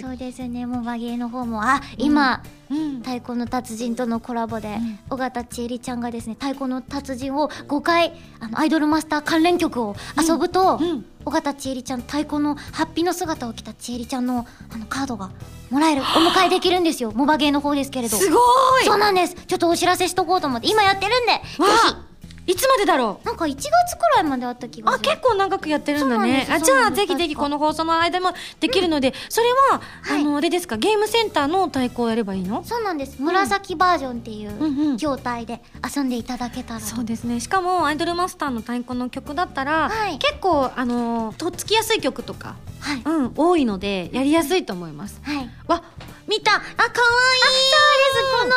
[0.00, 0.66] そうですね。
[0.66, 2.59] もう和芸の方もあ今、うん
[3.02, 4.98] 太鼓の達人とのコラボで、ん。
[5.10, 11.04] 尾形千恵里ちゃんがですね太鼓の達人を5回あのアイドルマスター関連曲を遊ぶと、うん。
[11.24, 15.30] 尾形千恵里ちゃん太鼓のハッピーの姿を着た千恵里ちゃんのあのカードが
[15.70, 17.12] もらえるお迎えできるんですよ。
[17.12, 18.16] モバゲーの方ですけれど。
[18.16, 18.38] すご
[18.80, 18.84] い。
[18.84, 19.34] そうなんです。
[19.34, 22.09] ちょっとお知らせしとこうと思って今やってるんでぜわあ
[22.50, 23.26] いつまでだろう？
[23.26, 23.70] なんか1月く
[24.16, 25.10] らいまであった気がする。
[25.10, 26.18] あ結構長くやってるんだね。
[26.18, 26.52] そうなんです。
[26.52, 27.06] あじゃあそうなんです。
[27.06, 30.76] ぜひぜひ確かこの放送の間もできるので、それは、はいあのあれですか？
[30.76, 32.64] ゲームセンターの太鼓をやればいいの？
[32.64, 33.20] そうなんです。
[33.20, 34.58] 紫バージョンっていうん。
[34.58, 35.62] うんう状態で
[35.96, 36.86] 遊んでいただけたらと。
[36.86, 37.40] そうですね。
[37.40, 40.18] しかもアイドルマスターの太鼓の曲だったら、はい。
[40.18, 43.02] 結構あのとっつきやすい曲とか、はい。
[43.04, 45.20] うん、多いのでやりやすいと思います。
[45.22, 45.50] はい。
[45.68, 45.82] わ
[46.26, 46.54] 見た。
[46.54, 46.86] あ可愛い。
[46.86, 48.32] そうです。
[48.32, 48.52] この絵なん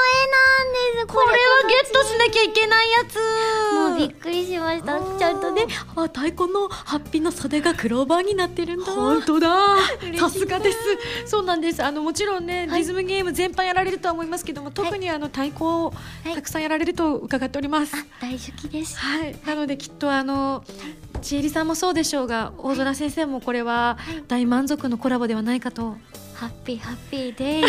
[0.96, 1.08] です。
[1.08, 1.34] これは
[1.68, 3.16] ゲットしなきゃいけないやつ。
[3.74, 5.00] もうびっくりしました。
[5.18, 5.66] ちゃんとね
[5.96, 8.86] あ太鼓のハッピーの袖がクローバーになってるんだ。
[8.86, 9.78] 本当だ。
[10.18, 10.78] さすがです。
[11.26, 11.84] そうなんです。
[11.84, 12.80] あのもちろんね、はい。
[12.80, 15.94] リズムゲーム全般やられるとは思いますけども特にあの太鼓を
[16.24, 16.36] はい。
[16.36, 18.98] たくさんやられると伺っております、あ大好きです。
[18.98, 20.64] はい、なのできっとあの
[21.22, 25.96] ちえりさんもそうでしょうが大空先生もこれは大満足のコラボではないかと、
[26.34, 27.68] ハッピーハッピーデイズ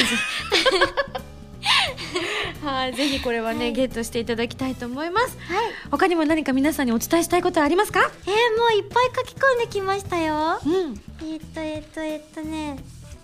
[2.64, 3.72] はい、ぜひこれはね、はい。
[3.72, 5.36] ゲットしていただきたいと思います。
[5.48, 5.64] はい。
[5.90, 8.00] 他にも何か皆さんにお伝えしたいことはありますか？
[8.26, 10.60] えー、もういっぱい書き込んできましたよ。
[10.64, 11.00] うん。
[11.22, 12.78] えっとえっとえっとね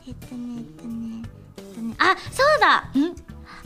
[0.07, 1.23] えっとねえっとね
[1.59, 2.91] えっとねあそうだ。
[2.95, 3.17] うん。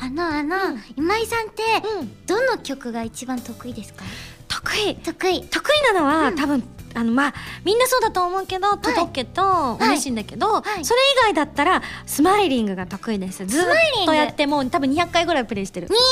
[0.01, 0.83] あのあの、うん。
[0.97, 1.63] 今井さんって
[2.01, 2.27] うん。
[2.27, 4.05] どの曲が一番得意ですか？
[4.49, 4.97] 得意。
[4.97, 5.43] 得意。
[5.43, 6.37] 得意なのは、うん。
[6.37, 6.63] 多分
[6.95, 10.85] あのまあみんなそうだと思うけど届けと嬉しいんだけど、はい。
[10.85, 13.45] それ以外だったらスマイリングが得意です。
[13.47, 13.65] ずっ
[14.07, 15.89] とやってもう多分200回ぐらいプレイしてる。
[15.89, 16.03] 200すずっ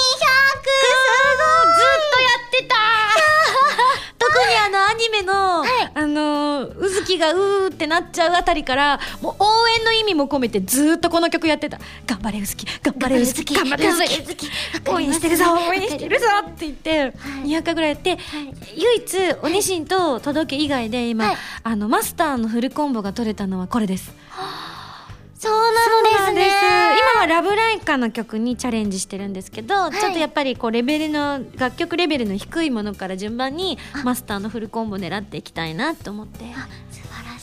[2.13, 2.75] とやってた
[4.23, 5.69] 特にあのアニメの、はい。
[5.95, 11.79] あのうずきがうーってなっちゃうあたりからもう応援の意味も込めてずっとこの曲やってた。
[12.07, 14.05] 頑張れうずき頑張れうずき頑張れうず
[14.35, 14.51] き
[14.87, 17.13] 応援してるぞ応援してるぞって言って、はい。
[17.47, 18.19] 200回ぐらいやって、
[18.75, 21.37] 唯一おにしんと届け以外で今、はい。
[21.65, 24.13] あのマスターのフルコンボが取れたのはこれです
[25.43, 26.49] そうなんですね。
[27.15, 32.73] 今はラブライカの曲にチャレンジしてるんですけど、いちょっとやっぱりこうレベルの楽曲レベルの低い。
[32.73, 36.47] ものから順番にマスターのフルコンボ狙っていきたいなと思って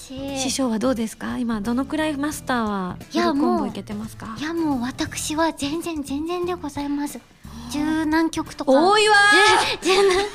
[0.09, 0.35] し。
[0.35, 1.37] い師匠はどうですか？
[1.37, 4.35] 今どのくらいマスターはフいやもうルコンボいけてますか？
[4.39, 7.19] いやもう私は全然全然でございます。
[7.71, 8.71] 十何曲とか。
[8.71, 9.15] 多いわ
[9.83, 10.25] 十十何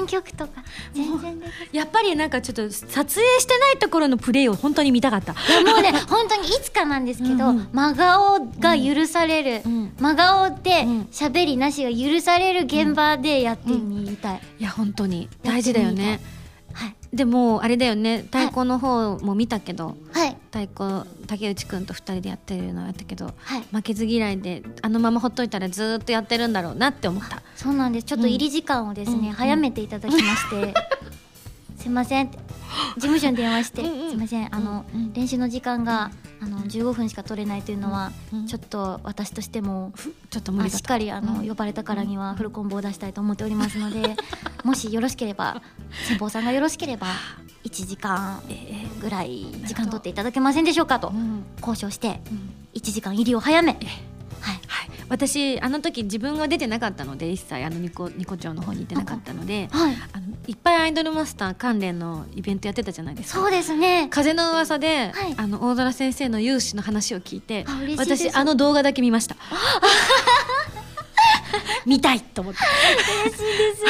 [0.00, 0.62] 何曲とか。
[0.92, 3.04] 全然でやっぱりなんかちょっと撮影
[3.40, 5.32] してないところのプレイを本当に見たかった。
[5.32, 7.68] いやもうね 本当にいつかなんですけど、うんうん。
[7.72, 11.08] 真顔が許される、うん真顔でうん。
[11.10, 16.08] 喋りなしが許される現場でやってみたい、いや本当に大事だよね。
[16.08, 16.20] はい
[17.14, 18.22] でもあれだよね。
[18.22, 20.36] 太鼓の方も見たけど、はい。
[20.52, 23.62] 太鼓竹内くんと2人でやってるのやったけどはい。
[23.72, 27.42] 負けず嫌いであのままほっといたらずーっとやってるんだろうなって思った。
[27.54, 28.06] そうなんです。
[28.06, 29.32] ちょっと入り時間をですね、うん。
[29.32, 30.74] 早めていただきまして、
[31.78, 32.30] すいません
[32.96, 34.10] 事務所に電話して、うんうん。
[34.10, 35.00] すいませんあの、うん。
[35.00, 36.10] うん練習の時間が
[36.40, 41.48] あの15分しか取れないというのは、うんちょっと私としてもふちょっとしったかりあの、うん。
[41.48, 44.16] 呼ばれたからにはフルコンボを出したいと思っておりますので
[44.64, 45.62] もしよろしければ
[46.08, 47.06] 先方さんがよろしければ
[47.64, 51.44] 1時間えぐらい時間取っていただけませんでしょうかとうん。
[51.58, 52.50] 交渉してうん。
[52.74, 53.94] 1時間入りを早めはいはい、
[55.08, 59.96] 私あの時自分が出てなかったので一切あのニコニコ町の方に行ってなかったのではい。
[60.12, 63.40] あのいっぱいアイドルマスター関連のイベントやってたじゃないですか。
[63.40, 64.08] そうですね。
[64.10, 65.34] 風の噂で、はい。
[65.38, 67.64] あの大空先生の勇姿の話を聞いて
[67.96, 69.36] 私あの動画だけ見ました
[71.86, 72.60] 見たいと思って。
[73.26, 73.82] 嬉しいです。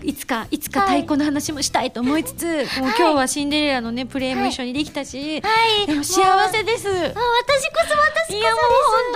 [0.04, 5.48] いつかいつか太鼓の話もしたいと思いつつ、もう今日はシンデレラのねプレイも一緒にできたし、は
[5.82, 5.86] い。
[5.86, 6.88] でも幸せです。
[6.88, 9.08] もう私こそ私こそいやもう本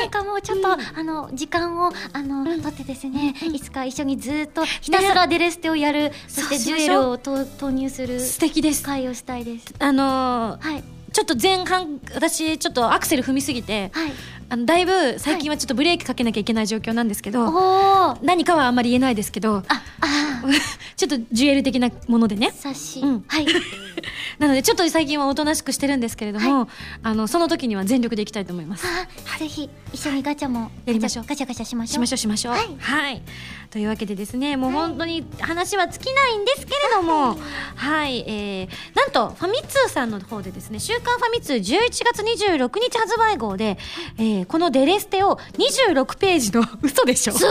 [0.00, 0.80] なんかもうちょっと、うん。
[0.98, 7.18] あの時間をあの、取ってですね、いつか一緒にずっとひたすらデレステをやる、そしてそうしましょう。
[7.18, 8.82] デュエルをと投入する当に素敵です。
[8.82, 9.66] 会をしたいです。
[9.78, 10.84] あのーはい。
[11.12, 14.12] ちょっと前半私ちょっとアクセル踏みすぎてはい
[14.50, 20.42] あのだいぶ最近はちょっとブレーキかけなきゃいけない状況なんですけど、おお何かはあんまり言えないですけどああ
[20.96, 22.50] ちょっとジュエル的なものでね。
[22.50, 23.24] さし、うん。
[23.28, 23.46] はい。
[24.38, 26.68] なのでちょっと最近はおとなしくしてるんですけれども、
[27.02, 28.84] あのその時には全力でいきたいと思います。
[28.86, 31.24] あぜひ一緒にガチャもやりましょう。
[31.26, 31.94] ガチャガチャしましょう。
[31.94, 32.52] しましょうしましょう。
[32.54, 32.76] はい。
[32.78, 33.22] はい、
[33.70, 37.36] というわけでですねもう本当に話は尽きないんですけれども
[37.76, 43.78] はい、えー、なんとファミ通さんの方でですね週刊ファミ通11月26日発売号で、
[44.18, 47.32] えー、このデレステを26ページの 嘘でしょ？
[47.32, 47.50] すご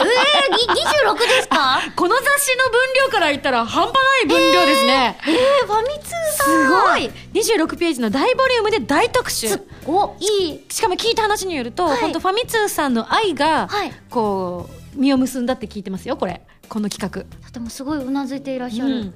[0.00, 0.80] えー、に
[1.14, 1.80] 26ですか？
[1.94, 7.10] この雑誌の分量から言ったら半端ない分量ですね、えー、ファミ通さすんごい。
[7.34, 9.48] 26ページの大ボリュームで大特集。
[9.50, 10.56] すおい。
[10.56, 11.98] いしかも聞いた話によると、はい。
[12.00, 13.92] 本当ファミ通さんの愛が、はい。
[14.10, 19.12] こう実を結んだって聞いてますよこれこの企画とてもすごいうなずいていらっしゃる、うんはい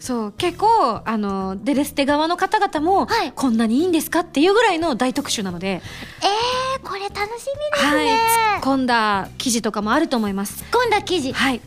[0.00, 5.80] そう結構あのデレステ側の方々も、はいこんなにいいんですかっていうぐらいの大特集なので、
[6.22, 7.40] えー、これ楽しみで
[7.78, 11.60] すねはい、突っ込んだ記事とかもあると思います今度は記事はい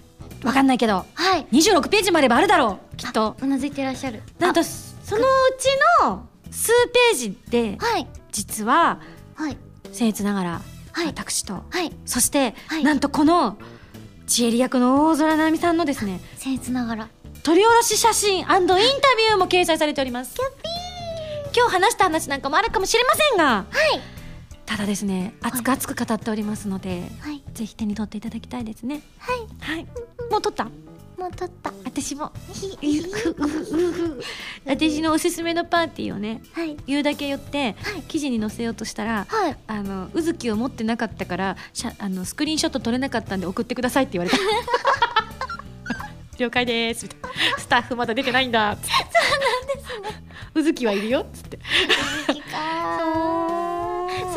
[0.44, 5.26] わかんないけどはい26ページもあればあるだろうきっとうなずいてらっしゃるなんとそのう
[5.58, 5.68] ち
[6.04, 6.72] の数
[7.12, 9.00] ページではい実は
[9.34, 9.58] はい
[9.92, 10.62] 僭越ながら
[11.06, 11.64] 私と。
[11.70, 11.92] はい。
[12.06, 12.84] そしてはい。
[12.84, 13.58] なんとこの
[14.26, 17.10] ちえり役の大空奈美さんのですね僭越ながら。
[17.44, 20.36] 取り下ろし写真インタビューも掲載されております。
[21.56, 23.64] 今日話した話なんかもあるかもしれませんがは
[23.96, 24.02] い。
[24.66, 27.42] ただですね熱く熱く語っておりますので、はい。
[27.54, 29.02] ぜひ手に取っていただきたいですね。
[29.18, 29.38] はい。
[29.62, 29.86] はい。
[30.30, 30.68] もう撮った？
[31.18, 31.74] もう撮った。
[31.84, 32.32] 私も。
[34.66, 36.78] 私のおすすめのパーティーをねはい。
[36.86, 38.02] 言うだけ言ってはい。
[38.04, 39.58] 記事に載せようとしたらはい。
[39.66, 44.38] あのうずきを持ってなかったからしゃあのスクリーンショット撮れなかったんで送ってくださいって言われた。
[46.38, 47.06] 了解です。
[47.06, 47.30] みたいな。
[47.58, 48.76] スタッフまだ出てないんだ。
[48.76, 48.98] そうな
[50.06, 50.24] んですね。
[50.54, 51.22] うずきはいるよ。
[51.22, 51.58] っつって。
[52.28, 53.67] 続きか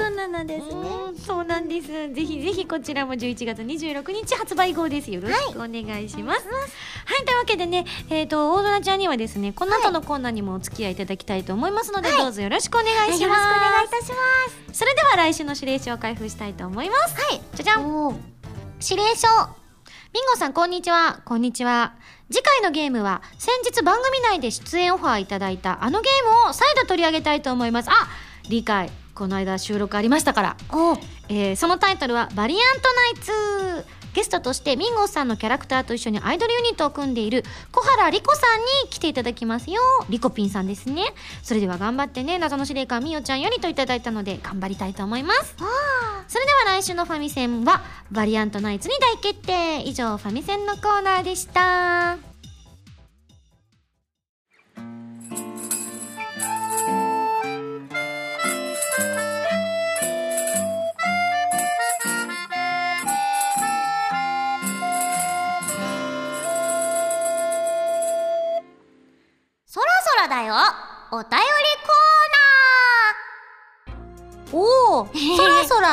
[0.01, 0.73] そうなのですね。
[0.75, 1.89] うんそうなんです。
[1.89, 5.11] ぜひぜひこちらも11月26日発売号です。
[5.11, 6.47] よろしくお願いします。
[6.49, 14.79] はい、というわけでねえっ、と大空ちゃんにはですねこの後のコーナーにもお付き合いいただきたいと思いますので、どうぞよろしくお願いします、よろしくお願いいたします。
[14.79, 17.15] それでは来週の指令書を開封したいと思います。
[17.15, 17.41] はい。
[17.55, 18.17] じゃじゃん。
[18.83, 19.29] 指令書。
[20.13, 21.21] ミンゴさんこんにちは。
[21.25, 21.95] こんにちは。
[22.33, 27.91] 次回のゲームは先日番組内で出演オファーいただいたあのゲームを再度取り上げたいと思います。
[27.91, 27.93] あ
[28.49, 30.57] 理解この間収録ありましたから。
[30.73, 30.97] お
[31.29, 39.81] えーそのタイトルは「バリアントナイツ」ゲストとしてミンゴスさんのキャラクターと一緒にアイドルユニットを組んでいる小原莉子さんに来ていただきますよ。
[40.09, 41.05] リコピンさんですね。
[41.43, 45.55] それでは頑張ってね謎の司令官みおちゃんよりといただいたので頑張りたいと思います。
[46.27, 49.83] それでは来週のファミセンはバリアントナイツに大決定。
[49.83, 52.30] 以上ファミセンのコーナーでした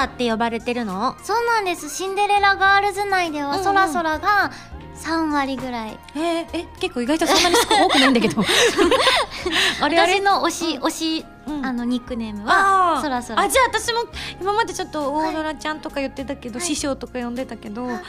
[0.08, 1.15] って呼ばれてるの？
[1.24, 1.89] そうなんです。
[1.89, 4.52] シンデレラガールズ内ではそらそらが
[4.96, 6.00] 3割ぐらい。
[6.15, 8.43] えーえ結構意外とそんなに 多くないんだけど。
[9.82, 11.65] あれあれ私の推し推しうん。
[11.65, 12.96] あのニックネームあー。
[12.96, 13.41] はそらそら。
[13.41, 14.00] あじゃあ私も
[14.41, 16.67] 今までちょっと大空ちゃんとか言ってたけど、はい。
[16.67, 18.02] 師匠とか呼んでたけど、はい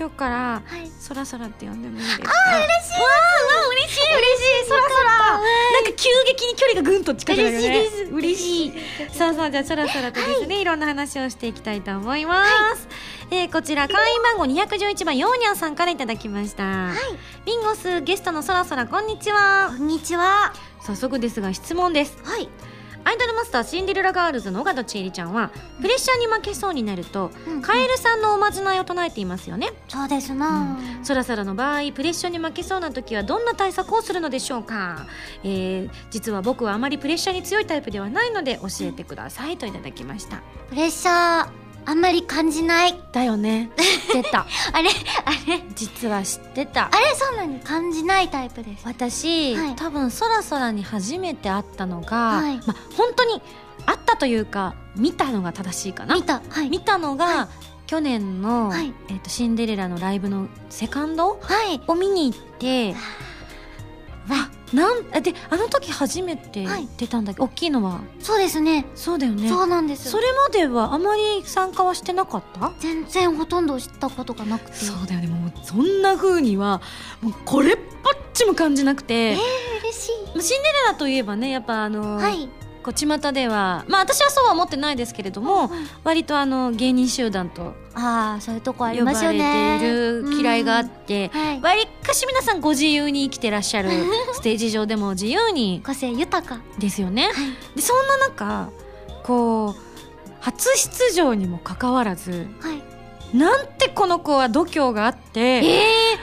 [0.00, 0.90] 今日からはい。
[0.98, 2.30] そらそらって呼んでもいいですか？
[2.30, 3.00] あ嬉しい。
[3.00, 4.66] わあ嬉しい嬉しい。
[4.66, 5.10] そらそら。
[5.12, 7.66] なんか急激に距離がぐんと近くなるよね。
[7.68, 8.12] 嬉しいです。
[8.14, 9.14] 嬉しい。
[9.14, 12.88] さあさあじゃあそらそらとですね、い、ろんな話をしていきたいと思います、
[13.30, 16.96] えーこちら会員番号211番ヨーニャンさんからいただきました、はい。
[17.44, 19.74] ビンゴスゲストのそらそらこんにちは。
[19.76, 20.54] こんにちは。
[20.80, 22.16] 早速ですが質問です。
[22.24, 22.48] はい
[23.04, 29.72] アイドルマスターシンデレラガールズの尾形千恵里ちゃんはプレッシャーに負けそうになると、うんカエルさんのおまじないを唱えていますよね。
[29.88, 30.34] そうです。
[30.34, 35.06] なそらそらの場合プレッシャーに負けそうな時はどんな対策をするのでしょうか、
[35.44, 40.42] えー実は僕はあまりプレッシャーに強いタイプではないので教えてくださいといただきました。
[40.68, 42.98] プレッシャーあんまり感じない。
[43.12, 43.70] だよね。
[44.12, 44.46] 知ってた。
[44.72, 44.90] あれ
[45.24, 45.62] あれ。
[45.74, 46.86] 実は知ってた。
[46.86, 48.82] あれそうなの感じないタイプです。
[48.84, 49.76] 私、はい。
[49.76, 52.56] 多分そらそらに初めて会ったのが、はい。
[52.66, 53.40] まあ本当に
[53.86, 56.14] 会ったというか見たのが正しいかな。
[56.14, 56.70] 見たはい。
[56.70, 57.48] 見たのが、は
[57.86, 58.92] 去年の、はい。
[59.08, 61.80] えーと「シンデレラ」のライブのセカンドはい。
[61.88, 62.94] を見に行って
[64.28, 66.88] わなんあであの時初めてはい。
[66.96, 67.38] 出たんだけ？
[67.38, 68.00] ど、大きいのは。
[68.20, 68.86] そうですね。
[68.94, 69.48] そうだよね。
[69.48, 70.10] そうなんです。
[70.10, 72.72] それまではあまり参加はしてなかった？
[72.78, 74.76] 全然ほとんど知ったことがなくて。
[74.76, 75.26] そうだよね。
[75.26, 76.80] もうそんな風には
[77.20, 79.38] もうこれっぽっちも感じなくて、えー、
[79.82, 82.48] 嬉しまあシンデレラといえばねやっぱあの、いはい。
[82.82, 85.70] こう巷ではまあ私はそうは思ってないですけれども、
[86.02, 89.78] 割とあの芸人集団とああそういうとこあり呼ばれますよね。
[89.78, 91.40] ている嫌いがあって、うん。
[91.40, 91.60] はい。
[91.60, 93.90] わりかし皆さんご自由に生きてらっしゃる
[94.32, 96.60] ステージ上でも自由に個性豊か。
[96.78, 97.24] ですよね。
[97.24, 97.34] はい。
[97.76, 98.70] でそんな中
[99.22, 99.90] こう
[100.40, 102.82] 初出場にもかかわらずはい。
[103.36, 105.62] なんてこの子は度胸があってえ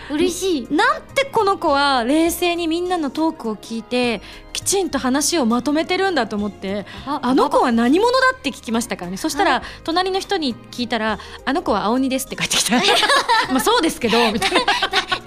[0.10, 0.74] ー、嬉しい。
[0.74, 4.22] なんてこの子は冷静にみんなのトークを聞いて
[4.58, 9.18] きちんと話をまとめてるんだと思ってあの子は何者だって聞きましたからね。
[9.18, 12.78] そしたら隣の人に聞いたら「あの子は青鬼です」って帰ってきた。
[13.54, 14.62] まあそうですけどみたいな。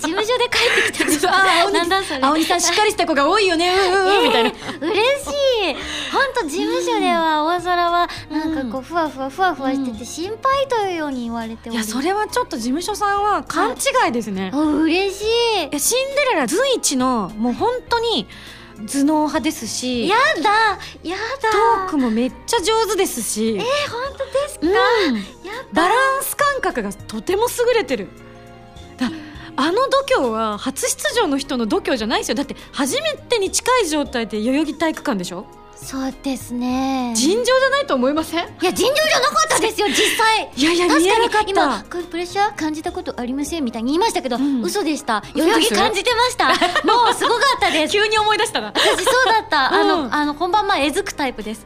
[0.01, 3.71] 事務所で帰ってきたんですあー青鬼さんしっかりした子が多いよね。
[3.71, 4.51] うんうみたいな。
[4.81, 5.29] 嬉し
[5.71, 5.75] い。
[6.11, 15.25] 本当事務所では大空はなんかこうふわふわふわふわしてて心配というように言われておりいやそれはちょっと事務所さんは勘違いですね、あ嬉しい。
[15.67, 18.27] いやシンデレラ随一のもう本当に
[18.87, 20.51] 頭脳派ですしやだ
[21.03, 21.51] やだ。
[21.51, 23.67] トークもめっちゃ上手ですし、え本
[24.13, 24.71] 当ですか、う
[25.13, 25.25] ん。
[25.73, 28.09] バランス感覚がとても優れてる。
[28.97, 29.11] だ
[29.57, 32.35] あの度胸は初出場の人の度胸じゃないですよ。
[32.35, 35.47] だって初めてに近い状態で代々木体育館でしょ？
[35.83, 37.13] そうですね。
[37.17, 38.45] 尋常じゃないと思いません？
[38.45, 40.51] いや尋常じゃなかったですよ実際。
[40.55, 44.63] いやいや確かに今プレッシャー感じたことありませんみたいに言いましたけど、うん。
[44.63, 45.23] 嘘でした。
[45.35, 46.49] 代々木感じてました。
[46.87, 47.93] もうすごかったです。
[47.93, 48.69] 急に思い出したな。
[48.69, 49.89] 私そうだった、あうん。
[50.11, 51.65] のあの本番前えずくタイプです。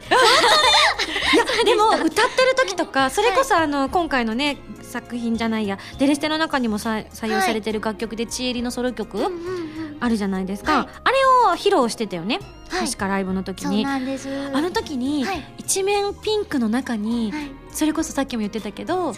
[1.65, 4.57] でも歌ってる時とかそれこそあの今回のね
[4.95, 5.77] 作品じゃないや。
[5.99, 9.97] デレステの中にもさ採用されてる楽曲で「ちえり」のソロ曲、うんうんうん。
[9.99, 10.87] あるじゃないですか、はい。
[11.03, 11.17] あれ
[11.51, 12.39] を披露してたよね、
[12.69, 12.85] はい。
[12.85, 14.29] 確かライブの時そうになんです。
[14.53, 15.43] あの時に、はい。
[15.57, 19.13] 一面ピンクの中に、はいそれこそさっきも言ってたけど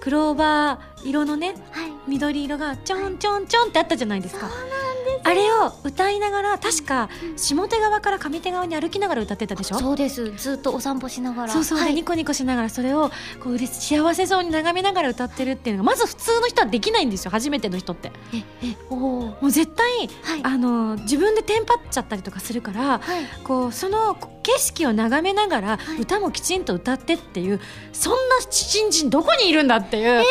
[0.00, 1.92] クローバー色のねはい。
[2.08, 4.48] 緑色がちょんちょんちょんってあったじゃないですか。
[4.48, 4.68] そうなん
[5.04, 5.28] です。
[5.28, 7.38] あれを歌いながら確かうん。
[7.38, 9.78] 下手側から上手側に歩きながら歌ってたでしょ？
[9.78, 10.32] そうです。
[10.36, 11.52] ずっとお散歩しながら。
[11.52, 11.88] そうそう、はい。
[11.88, 13.10] でニコニコしながらそれを
[13.42, 17.30] こう幸せそうに眺めながら歌ってるっていうのがまず普通の人はできないんですよ。
[17.30, 18.10] 初めての人って。
[18.32, 20.40] ええおおもう絶対はい。
[20.44, 23.24] あの自分でテンパっちゃったりとかするからはい。
[23.44, 24.14] こうその
[24.48, 26.00] 景色を眺めながらはい。
[26.00, 27.60] 歌もきちんと歌ってっていう
[27.92, 28.18] そんな
[28.48, 30.24] 新人どこにいるんだっていう、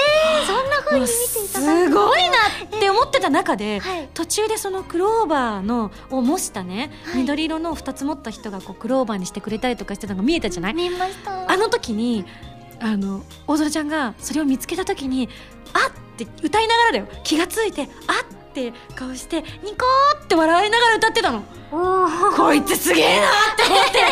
[0.47, 2.37] そんな風に見ていただいてすごいな
[2.77, 4.09] って思ってた中で、はい。
[4.13, 7.21] 途中でそのクローバーのを模したね、はい。
[7.21, 10.73] 緑色の2つ持った人がこうクローバーにしてくれたりとかしてたのが見えたじゃない？
[10.73, 11.51] 見ました。
[11.51, 12.25] あの時に
[12.79, 15.29] あの大空ちゃんがそれを見つけた時に
[15.73, 17.07] あって歌いながらだよ。
[17.23, 21.43] 気がついてあって顔してニコーって笑いながら歌ってたの。
[22.35, 23.99] こいつすげえなって思って。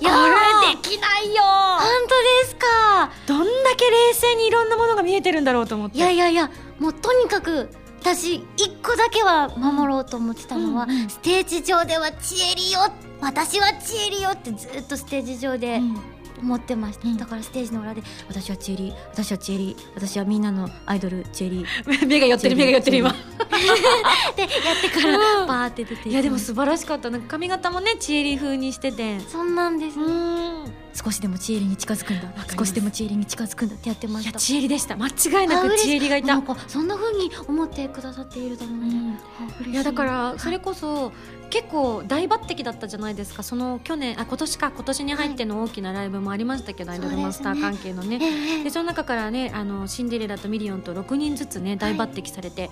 [0.00, 3.10] いやれできないよ本当ですか。
[3.26, 3.46] どんだ
[3.76, 5.98] け冷静にいろんなものが見えてるんだろうと思って。
[5.98, 11.10] いやいやいやもうとにかく私一個だけは守ろうと思ってたのは、うんうん。
[11.10, 12.80] ステージ上ではチエリよ
[13.20, 17.16] 私はチエリよってずっとステージ上でうん思ってました、うん。
[17.16, 21.66] だからステージの裏で私はチエリ私はチエリ私はみんなのアイドルチエリ
[22.06, 23.14] 目が寄ってる目が寄ってる今。
[24.36, 25.46] でやってからうん。
[25.46, 27.10] バーって出ていやでも素晴らしかった。
[27.10, 29.20] なんか髪型もねチエリ風にしてて。
[29.20, 30.72] そんなんです、うん。
[30.94, 32.32] 少しでもチエリに近づくんだ。
[32.56, 34.30] 少しでもチエリに近づくんだってやってました。
[34.30, 34.96] いやチエリでした。
[34.96, 36.40] 間違いなくチエリがいた。
[36.68, 39.72] そんな風に思ってくださっていると思って、うん。
[39.72, 39.74] い。
[39.74, 41.12] やだからそれはいこそ
[41.50, 43.42] 結構大抜擢だったじゃないですか。
[43.42, 44.70] その去年あ今年か。
[44.70, 48.18] 今年に入っての大きなライブもありましたけど、アイドルマスター関係のね。
[48.20, 48.64] ええ。
[48.64, 52.70] でその中からねあのシンデレラとミリオンと6人ずつね大抜擢されて、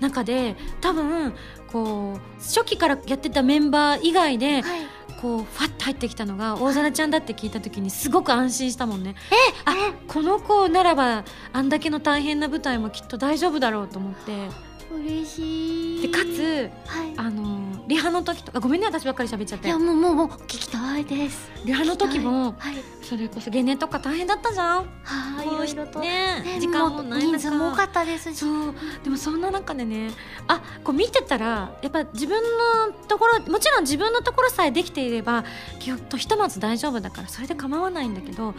[0.00, 1.34] 中で多分
[1.72, 4.80] こう初期からやってたメンバー以外で、はい。
[5.20, 9.16] こうファッと入ってきたのが大空ちゃんだって聞いた時にすごく安心したもんね。
[9.64, 9.74] あ
[10.06, 14.48] この子ならばあんだけの大変な舞台もきっと大丈夫だろうと思って
[14.90, 16.02] 嬉しい。
[16.02, 17.12] でかつはい。
[17.16, 19.68] あのリハの時とかごめんね私ばっかり喋っちゃって。
[19.68, 21.50] いやもうもうもう聞きたいです。
[21.64, 22.76] リハの時もはい
[23.08, 24.86] それこそゲネとか大変だったじゃん。
[25.02, 26.00] はいいろいろと。
[26.00, 28.36] ねね時間もない人中数も多かったですし。
[28.36, 28.74] そう。
[29.02, 30.10] でもそんな中でね
[30.46, 32.42] あこう見てたらやっぱ自分
[32.86, 35.44] のところもちろん自分のところさえできていれば
[35.78, 38.54] きっとひとまず大丈夫だからそれで構わないんだけど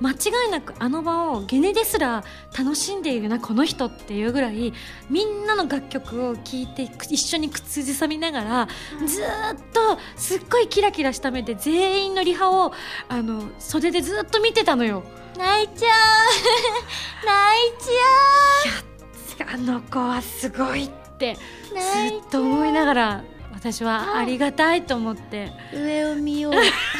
[0.00, 0.14] 間違
[0.48, 2.24] いなくあの場をゲネですら
[2.56, 4.72] 楽しんでいるなこの人っていうぐらい
[5.08, 8.68] みんなの楽曲を聴いて一緒に口ずさみながら
[9.06, 12.72] ずーっとすっごいキラキラした目で全員のリハを
[13.08, 15.02] あの袖でずっと見てたのよ。
[15.36, 16.26] 泣いちゃう。
[17.26, 25.50] 泣いちゃあの子はすごいってずっと思いながら私はありがたいと思って。
[25.72, 26.52] 上を見よう。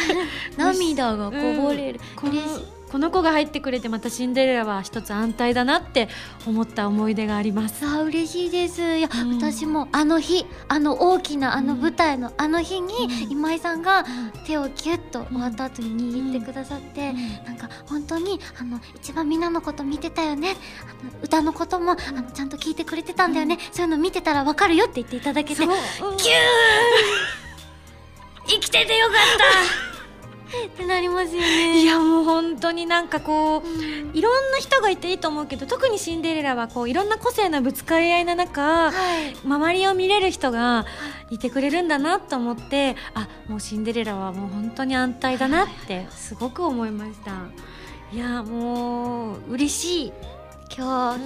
[0.56, 6.08] 涙がこぼれる、この嬉しいこの子が入ってくれてまたシンデレラは一つ安泰だなって
[6.46, 7.80] 思った思い出があります。
[7.80, 8.98] さあ嬉しいです。
[8.98, 9.36] いや、うん。
[9.36, 12.94] 私もあの日あの大きなあの舞台のあの日に、
[13.26, 13.32] うん。
[13.32, 14.04] 今井さんが
[14.46, 17.12] 手をキュッと終わった後に握ってくださって、
[17.44, 20.54] なんか本当にあの一番みんなのこと見てたよね。
[20.88, 25.70] あの歌のことも、あのちゃんと聞いてくれてたんだよね、そういうの見てたらわかるよって言っていただけてキュー
[28.46, 29.16] 生きててよかっ
[29.90, 29.94] た
[30.66, 31.82] ってなりますよね。
[31.82, 34.10] いやもう本当になんかこううん。
[34.14, 39.34] いろんな人がいていいと思うけど特にシンデレラはこういろんな個性のぶつかり合いの中はい。
[39.44, 40.86] 周りを見れる人が
[41.30, 41.38] い。
[41.38, 47.32] てくれるんだなと思ってあもうシンデレラはもう本当に安泰だなってすごく思いました。
[48.12, 50.12] いやもう嬉しい、
[50.76, 51.20] 今うん。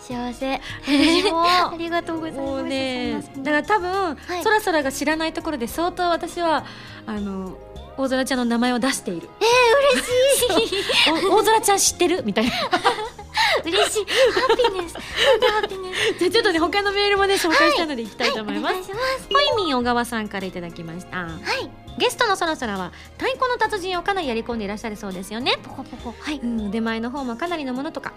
[0.00, 0.60] 日幸せ。
[0.84, 1.44] 私も。
[1.72, 4.42] ありがとうございますねだから多分、はい。
[4.42, 6.64] そらそらが知らないところで相当私は
[7.06, 7.56] あの
[7.96, 9.28] 大空ちゃんの名前を出している。
[9.40, 11.10] えー、嬉しい。
[11.30, 12.22] お大空ちゃん知ってる？
[12.24, 12.52] みたいな。
[13.64, 14.06] 嬉しい。
[14.32, 15.00] ハッピーネスハ
[15.62, 19.28] ッピーネス じゃあちょっとね他のメールもね紹介したのでいきたいと思います、はいいします。
[19.32, 21.18] ホイミン小川さんからいただきました。
[21.18, 21.70] はい。
[21.98, 25.58] ゲストのそらそらは太鼓の達人をかなりやり込んでいらっしゃるそうですよね。
[25.62, 26.14] ポコポコ。
[26.20, 26.38] はい。
[26.42, 28.12] うん、出前の方もかなりのものとか、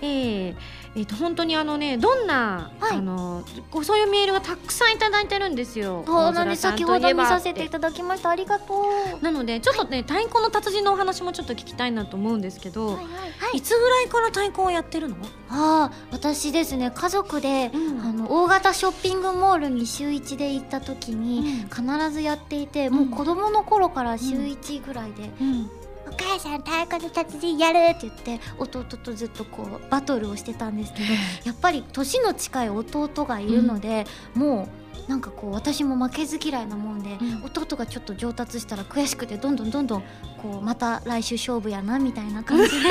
[0.00, 0.56] えー
[0.96, 2.96] えーと本当にあのねどんな、はい。
[2.96, 3.44] あの
[3.82, 6.02] そういうメールがたくさんいただいてるんですよ。
[6.06, 6.62] そうなんです。
[6.62, 8.30] 先ほど見させていたただきました。
[8.30, 8.74] ありがと
[9.20, 9.22] う。
[9.22, 13.10] なのでちょっとね、太鼓の達人のお話もちょっと聞きたいなと思うんですけど、はいはいは
[13.54, 13.58] い。
[13.58, 15.16] いつぐらいから太鼓をやってるの？
[15.48, 18.00] ああ私ですね家族で、うん。
[18.00, 25.70] あの大型ショッピングモールに週1で行った時に、必ずやっていて、もう子供の頃から週1ぐらいで、うん、
[26.06, 31.04] お母さん太鼓の達人やるって言って弟とずっとこうバトルをしてたんですけど
[31.44, 34.04] やっぱり年の近い弟がいるので、
[34.34, 34.68] も
[35.06, 37.44] うなんかこう私も負けず嫌いなもんで、うん。
[37.44, 40.02] 弟がちょっと上達したら悔しくてどんどんどんどん
[40.42, 42.88] こうまた来週勝負やなみたいな感じで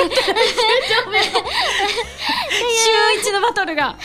[2.56, 3.96] 週一のバトルが。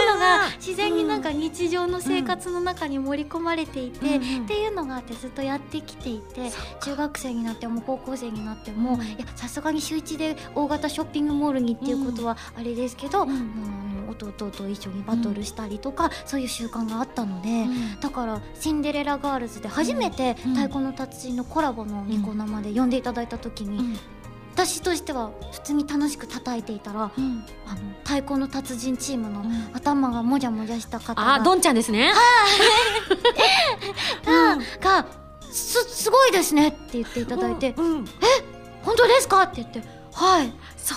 [0.00, 4.44] いうのが自然になんか日常の生活の中に盛り込まれていて、うんうん。
[4.44, 6.50] っていうのがあってずっとやってきていて
[6.82, 9.02] 中学生になっても高校生になっても、うん。
[9.02, 14.06] いやさすがに週一で大型ショッピングモールにっていうことはあれですけど、うん。
[14.10, 17.66] 弟と一緒にバトルしたりとか、そういう習慣があったので。
[18.00, 20.54] だから「シンデレラガールズ」で初めてうん。
[20.54, 23.98] 太鼓の達人のコラボのニコ生で呼んでいただいた時に、うん
[24.54, 27.44] 私としては普通に楽しく叩いていたらうん。
[27.66, 29.70] あの太鼓の達人チームのうん。
[29.72, 32.12] 頭がもじゃもじゃした方があー、どんちゃんですね。
[34.24, 34.56] が
[35.02, 35.06] が
[35.50, 37.84] すすごいですねって言っていただいて、うん。
[37.84, 38.04] うん。
[38.82, 39.82] 本当ですかって言って
[40.14, 40.52] はい。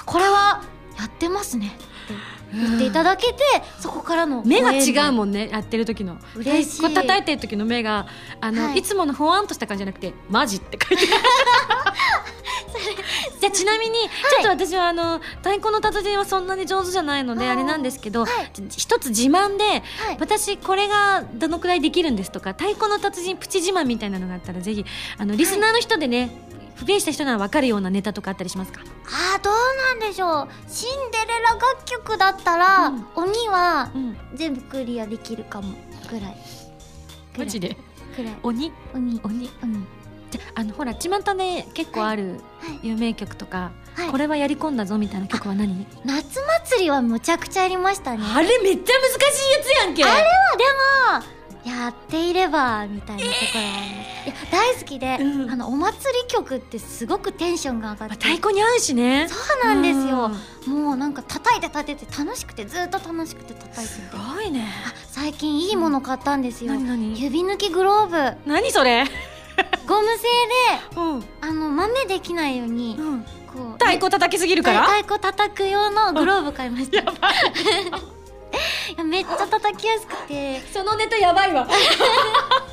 [0.05, 0.63] これは
[0.99, 2.13] やってますねって
[2.53, 3.43] 言っていただけて、
[3.79, 6.17] そこからの目が違うんもんねやってる時の。
[6.35, 6.77] 嬉しい。
[6.77, 8.07] 太鼓叩いてる時の目が
[8.39, 8.79] あの、はい。
[8.79, 11.23] い、つものほわんとした感じじゃなくて「マジ」って書いてある。
[13.39, 18.51] じゃあちなみに、ちょっと私はあの太鼓の達人はそんなに上手じゃないのであれなんですけど、はい。
[18.53, 19.83] じ一つ自慢で、はい。
[20.19, 24.85] 私これがどのくらいできるんですとか太鼓の達人プチ自慢みたいなのがあったらぜひ
[25.17, 26.31] あのリスナーの人でね、
[26.75, 28.81] 不便した人なら分かるようなネタとかあったりしますか？
[28.81, 29.53] あーどう
[29.99, 30.47] なんでしょう。
[30.67, 33.05] シンデレラ楽曲だったら、うん。
[33.15, 35.75] 鬼はうん全部クリアできるかも
[36.09, 36.37] ぐらい。
[37.37, 37.77] マジで？
[38.17, 38.37] ぐらい。
[38.43, 38.71] 鬼？
[38.93, 39.21] 鬼。
[39.23, 39.49] 鬼？
[39.61, 39.85] 鬼
[40.31, 42.87] じゃあのほら巷で結構あるはい。
[42.87, 44.09] 有名曲とか、はい。
[44.09, 45.85] これはやり込んだぞみたいな曲は何？
[46.05, 48.23] 夏祭りはむちゃくちゃやりましたね。
[48.23, 50.03] あれめっちゃ難しいやつやんけ。
[50.03, 51.32] あれはでも
[51.65, 55.51] やっていればみたいなところはあります、いや大好きで、うん。
[55.51, 58.15] あのお祭り曲ってすごくテンションが上がって。
[58.15, 59.27] 太鼓に合うしね。
[59.29, 60.25] そうなんですよ。
[60.25, 64.65] うんもうなんか叩いて叩いて楽しくてずっと楽しくて叩いてすてごいね。
[65.09, 67.21] 最近いいもの買ったんですよ、何何？
[67.21, 68.49] 指抜きグローブ。
[68.49, 69.03] 何それ？
[69.87, 71.23] ゴム製でうん。
[71.41, 73.21] あの豆できないようにうん。
[73.23, 74.83] こう太鼓叩きすぎるから？
[74.83, 77.03] 太鼓叩く用のグローブ買いました
[79.03, 80.61] めっちゃ叩きやすくて。
[80.73, 81.67] そのネタやばいわ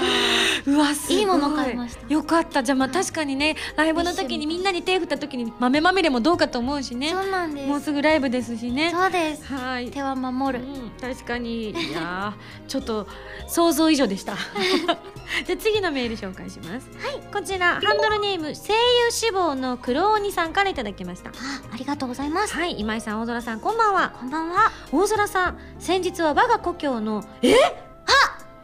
[0.66, 1.18] うわすごい。
[1.18, 2.12] いいもの買いました。
[2.12, 2.62] よかった。
[2.62, 7.10] じゃあまあ確かにねライブの時にみんなに手振った時に豆まみれもどうかと思うしね。
[7.10, 7.68] そうなんです。
[7.68, 8.90] もうすぐライブですしね。
[8.90, 9.44] そうです。
[9.52, 9.90] はい。
[9.90, 10.64] 手は守る。
[10.64, 11.70] うん、確かに。
[11.70, 13.06] いやー ちょっと
[13.48, 14.34] 想像以上でした。
[15.46, 16.88] じゃあ次のメール紹介します。
[17.02, 17.20] はい。
[17.32, 18.74] こちらハンドルネーム声
[19.06, 21.30] 優志望の黒鬼さんからいただきました。
[21.30, 21.32] あ
[21.72, 22.54] ありがとうございます。
[22.54, 24.12] はい今井さん大空さんこんばんは。
[24.18, 24.70] こんばんは。
[24.92, 27.54] 大空さん先日は我が故郷のえ？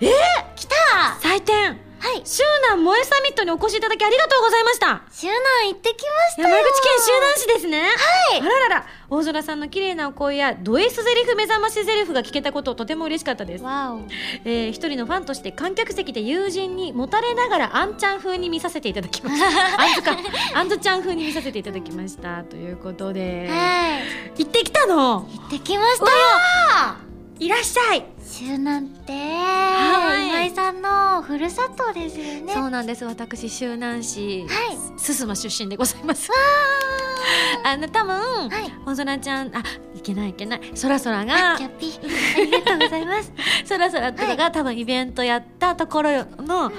[0.00, 1.20] 来た！
[1.20, 2.22] 祭典はい。
[2.24, 5.02] 周南萌えサミットにお越しいただきありがとうございました。
[5.12, 6.48] 周南行ってきましたよ。
[6.48, 7.82] 山口県周南市ですね。
[7.82, 8.40] はい。
[8.40, 8.86] あららら。
[9.10, 13.64] 大空さんの綺麗なお声やド S ゼリフ目覚ましゼリフが聞けたことをとても嬉しかったです。
[13.64, 14.00] わお。
[14.46, 19.46] えー一人のファンとして観客席で友人にもたれながらあんちゃん風に見させていただきました。
[19.84, 20.16] あんずか
[20.54, 23.46] あんずちゃん風に見させていただきましたということで。
[23.50, 24.42] はい。
[24.44, 25.28] 行ってきたの！
[25.34, 27.09] 行ってきましたよ
[27.40, 28.04] いらっしゃい。
[28.22, 30.28] 周南ってはい。
[30.28, 32.52] 今井さんのふるさとですよね。
[32.52, 33.02] そうなんです。
[33.06, 35.00] 私周南市はい。
[35.00, 36.28] すすま出身でございます。
[37.64, 38.70] あの多分、はい。
[38.84, 39.62] 大空ちゃんあ
[39.96, 40.60] いけないいけない。
[40.74, 42.42] そらそらあがキャッピー。
[42.42, 43.32] ありがとうございます。
[43.64, 46.70] そらそらとかが、多分イベントやったところの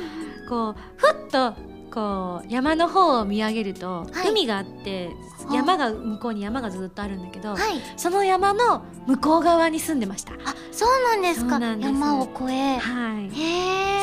[0.48, 1.56] こうふっと
[1.94, 4.30] こう山の方を見上げると、はい。
[4.30, 5.12] 海があって
[5.50, 5.54] あ。
[5.54, 7.60] 山が向こうに山がずっとあるんだけど、はい。
[7.98, 10.34] その山の向こう側に住んでました。
[10.34, 11.60] あそうなんですか。
[11.60, 12.78] 山を越え。
[12.78, 13.32] はい。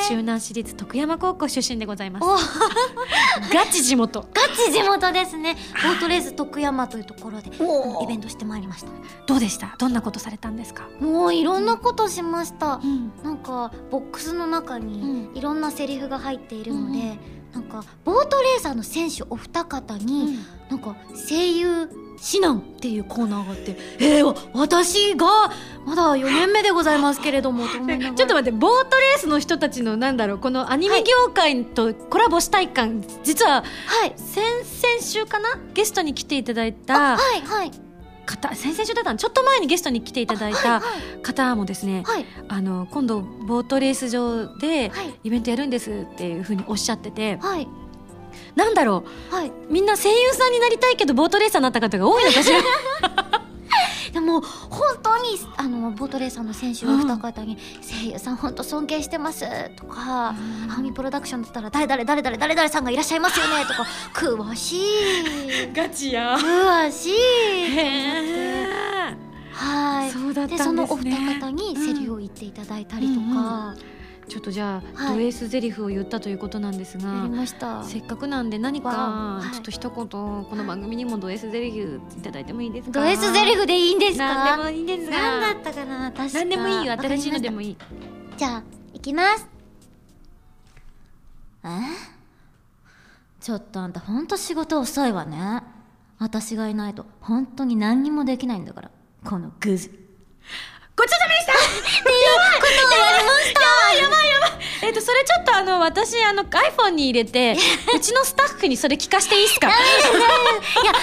[0.07, 2.25] 周南市立徳山高校出身でございます。
[2.25, 2.37] お。
[3.55, 4.27] ガチ地元。
[4.35, 5.57] ガチ地元ですね。
[5.83, 8.89] ボートレース徳山というところでおイベントしてまいりました。
[9.27, 9.75] どうでした？
[9.79, 10.89] どんなことされたんですか？
[11.01, 12.81] もういろんなことしました。
[12.83, 13.13] うん。
[13.23, 17.03] なんかボックスの中にいろんなセリフが入っているので、う
[17.35, 20.39] んなんかボートレーサーの選手お二方に、
[20.71, 20.95] なんか
[21.29, 21.89] 声優
[22.21, 25.27] 指南っていうコーナーがあってえー、私が
[25.87, 34.13] まだ4年目でございますけれども ちょっと待ってボートレースの人たちのなんだろうこのアニメ業界とコラボしたい感、実ははい。
[34.17, 35.49] 先々週かな？
[35.75, 37.88] ゲストに来ていただいあたはいはい
[38.29, 40.83] 方先々週だったのちょっと前にゲストに来ていただいた
[41.23, 42.27] 方もですね、はい。
[42.49, 45.15] あの今度ボートレース場ではい。
[45.25, 47.67] イベントやるんですっていうふうにおっしゃっててはい。
[48.55, 52.59] なんだろはい、うみんな声優さんになりたいけどボートレーサーになった方が多いのかしら？
[54.13, 59.45] でも本当にあのボートレーサーの選手お二方に「声優さん本当尊敬してます」
[59.77, 60.35] とか
[60.69, 65.73] 「ハミプロダクションだったら誰々誰々誰々さんがいらっしゃいますよね」とか「詳しい。
[65.75, 66.37] ガチや。
[66.37, 67.13] 詳しい」
[67.79, 68.89] へ
[69.53, 70.11] はい。
[70.11, 70.59] そうだったんですね。
[70.59, 73.75] でそのお二方にセリを言っていただいたりとか、
[74.29, 75.17] ちょっとじゃあ、はい。
[75.17, 77.83] ド S ゼリフを言ったということなんですやがりました。
[77.83, 83.01] せっかくなんで何わかちょっと一言この番組にもド S ゼリフいただいてもいいですか？
[83.01, 84.27] ド S ゼリフでいいんですか？
[84.27, 85.19] 何でもいいですが。
[85.19, 86.39] 何だったかな確か。
[86.39, 86.93] 何でもいいよ。
[86.93, 87.77] 新しいのでもいい。
[88.37, 88.63] じゃあ
[88.93, 89.49] いきます。
[91.65, 91.69] え？
[93.41, 95.63] ちょっとあんたほんと仕事遅いわね。
[96.19, 98.91] 私がいないと本当に何にもできないんだから。
[99.25, 99.91] このグズ
[100.99, 101.53] ごちそうさまでした。
[101.53, 102.27] っていう
[102.61, 103.61] ことをやりました。
[103.63, 104.51] やばいやばいやばい。
[104.83, 107.57] えっとそれちょっとあの私あの iPhone に入れて
[107.95, 109.69] うちのスタッフにそれ聞かしていいですか？
[109.69, 109.77] いや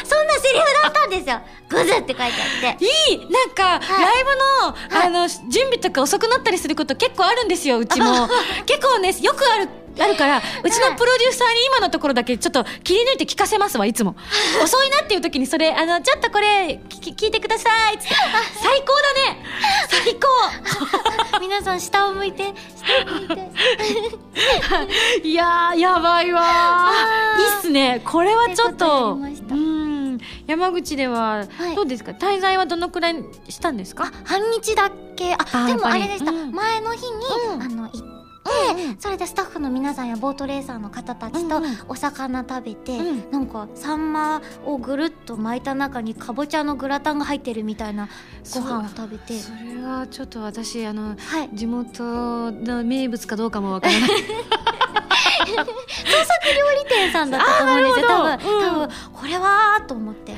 [0.03, 1.41] そんなセリフだったんですよ。
[1.69, 2.85] グズって書いてあって。
[2.85, 8.29] いいなんか、ライブの、あの、準備とか遅くなったりすること結構あるんですよ、うちも。
[8.67, 9.69] 結構ね、よくある、
[9.99, 14.15] あるから、うちのプロデューサーに今のところだけちょっと切り抜いて聞かせますわ、いつも。
[14.63, 18.15] 遅いなっていう時にそれ、あの、ちょっとこれ、き聞いてください、つって。
[18.61, 19.45] 最高だね。
[19.89, 21.39] 最高。
[21.39, 23.51] 皆さん下を向いて下を向いて。
[25.27, 27.41] いやー、やばいわー。
[27.41, 28.01] いいっすね。
[28.05, 29.17] これはちょっと。
[30.47, 31.75] 山口では、はい。
[31.75, 32.11] どうですか？
[32.11, 33.15] 滞在はどのくらい
[33.49, 34.11] したんですか？
[34.23, 35.33] 半日だけ？
[35.33, 36.51] あでもあれでした、うん。
[36.51, 37.61] 前の日に、うん。
[37.61, 37.99] あの行
[38.99, 43.31] それでスタッフの皆さんやボートレーサーの方たちとお魚食べて、うん。
[43.31, 48.09] なんかサンマをぐるっと巻いた中にかぼちゃのグラタンが入ってるみたいな
[48.53, 49.39] ご飯を食べて。
[49.39, 51.49] それはちょっと私あのはい。
[51.53, 54.09] 地元の名物かどうかもわからない。
[54.09, 55.55] 料
[56.83, 58.39] 理店さんだったと思うんですよ多分、うん。
[58.39, 58.89] 多分。
[59.13, 60.33] これはーと思って。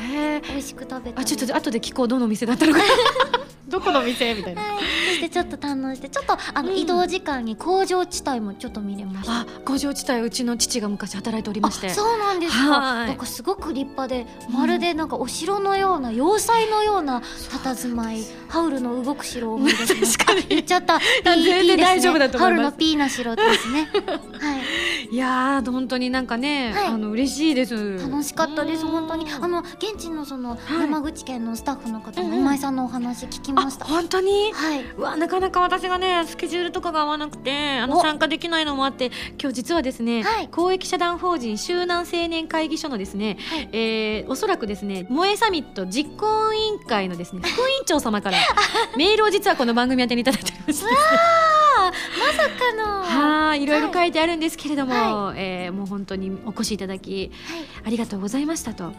[0.48, 2.08] 美味しく食べたあちょっと後で聞こう。
[2.08, 2.80] どの店だったのか
[3.68, 4.34] どこの店？
[4.36, 4.62] みたいな。
[4.62, 6.78] はい、そしてちょっと堪能してちょっとあの、うん。
[6.78, 9.42] 移動時間に工場地帯もちょっと見れました。
[9.42, 11.88] あ工場地帯うちの父が昔働いておりまして。
[11.88, 12.80] あそうなんですか。
[12.80, 13.08] はい。
[13.08, 18.24] なんかすごく立派でまるでなんかお城のような要塞のような佇まい。
[18.48, 20.42] ハウルの動く城を思い出しました確かに。
[20.42, 21.00] あ言っちゃった。
[21.24, 22.62] 全然大丈夫だと思います。
[22.62, 23.90] ハウルのピーな城ですね
[24.40, 24.62] はい
[25.12, 26.88] いやー本当になんかね、はい。
[26.88, 27.98] あの嬉しいです。
[28.00, 29.26] 楽しかったですうん本当に。
[29.30, 30.82] あの現地のそのい。
[30.82, 32.34] 山口県のスタッフの方うんうん。
[32.34, 34.52] も今井さんのお話聞きましたあ本当に？
[34.54, 34.84] はい。
[34.98, 38.02] うわなかなか私がねスケジュールとかが合わなくてあのお。
[38.02, 40.48] 参加できないのもあって今日実はですね、はい。
[40.50, 43.70] 公益社団法人周南青年会議所のですね、はい。
[43.72, 48.38] えーおそらくですね萌えサミット実行委員会のですね副委員長様から
[48.98, 50.92] メールを実はこの番組宛てにいただいておりましてね
[51.80, 53.04] あまさかの。
[53.04, 57.60] はいいろいろ書いてあるんですけれども、はえーもう本当にお越しいただきはい。
[57.86, 58.84] ありがとうございましたと。
[58.86, 58.94] はい、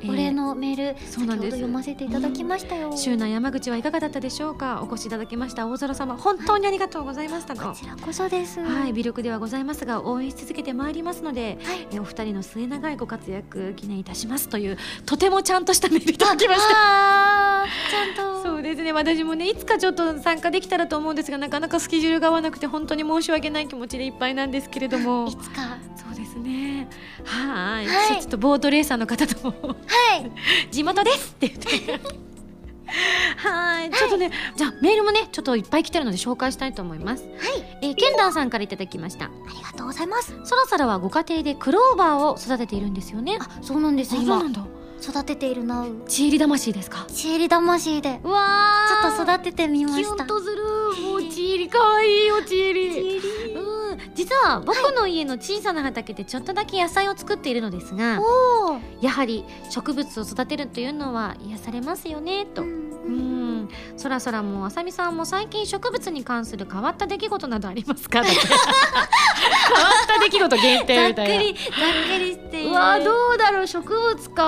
[0.00, 1.56] えーお礼のメール、そうなんです。
[1.56, 2.96] 読ませていただきましたよ。
[2.96, 4.80] 周南山口はいかがだったでしょうか？
[4.82, 6.16] お越しいただきました大空様。
[6.16, 8.60] 本当にありがとうございましたと、こちらこそです。
[8.60, 11.86] はい、微力ではございますが応援し続けてまいりますので、はい。
[11.92, 17.64] えお二人の末永いご活躍記念いたしますというとてもちゃんとしたメールいただきました。
[17.90, 18.42] ちゃんと。
[18.48, 18.92] そうですね。
[18.92, 25.26] 私もねいつかちょっと参加できたらと思うんですがなかなかスケジュールが合わなくて本当に申し訳ない気持ちでいっぱいなんですけれども。
[25.30, 25.78] いつか。
[25.96, 26.88] そうですね。
[27.24, 27.86] はい。
[27.86, 28.20] はい。
[28.20, 29.68] ちょっとボートレーサーの方とも。
[29.68, 29.74] は
[30.16, 30.30] い。
[30.70, 32.00] 地元ですって言って
[33.36, 37.32] はいちょっとねじゃあメールもねちょっといっぱい来てるので紹介したいと思います、はい。
[37.82, 40.34] えー、ケンダーさんからいただきましたありがとうございます。
[40.44, 44.12] そろそろはご家庭でクローバーを育てているんですよねあ、そうなんです。
[44.12, 44.64] あそう今なんだ
[45.00, 46.04] 育てているなう。
[46.08, 47.06] ちえり魂ですか？
[47.08, 48.20] ちえり魂で。
[48.24, 50.24] うわちょっと育ててみまキした。
[50.24, 50.64] ュンとする
[51.04, 53.18] もうちえりかわいいよちえり
[53.54, 53.57] うん
[54.18, 58.18] 実は僕の家の小さな畑でちょっとだけ野菜を作っているのですが。
[59.00, 63.37] やはり植物を育てるというのは癒されますよねとううんん
[63.96, 68.22] そらそらもあさみさんも最近植物に関する変わった出来事などありますか？
[68.24, 72.64] 変わった出来事限定ざっくみたいなり、ざっくりして。
[72.64, 74.44] うわどうだだろう植物あか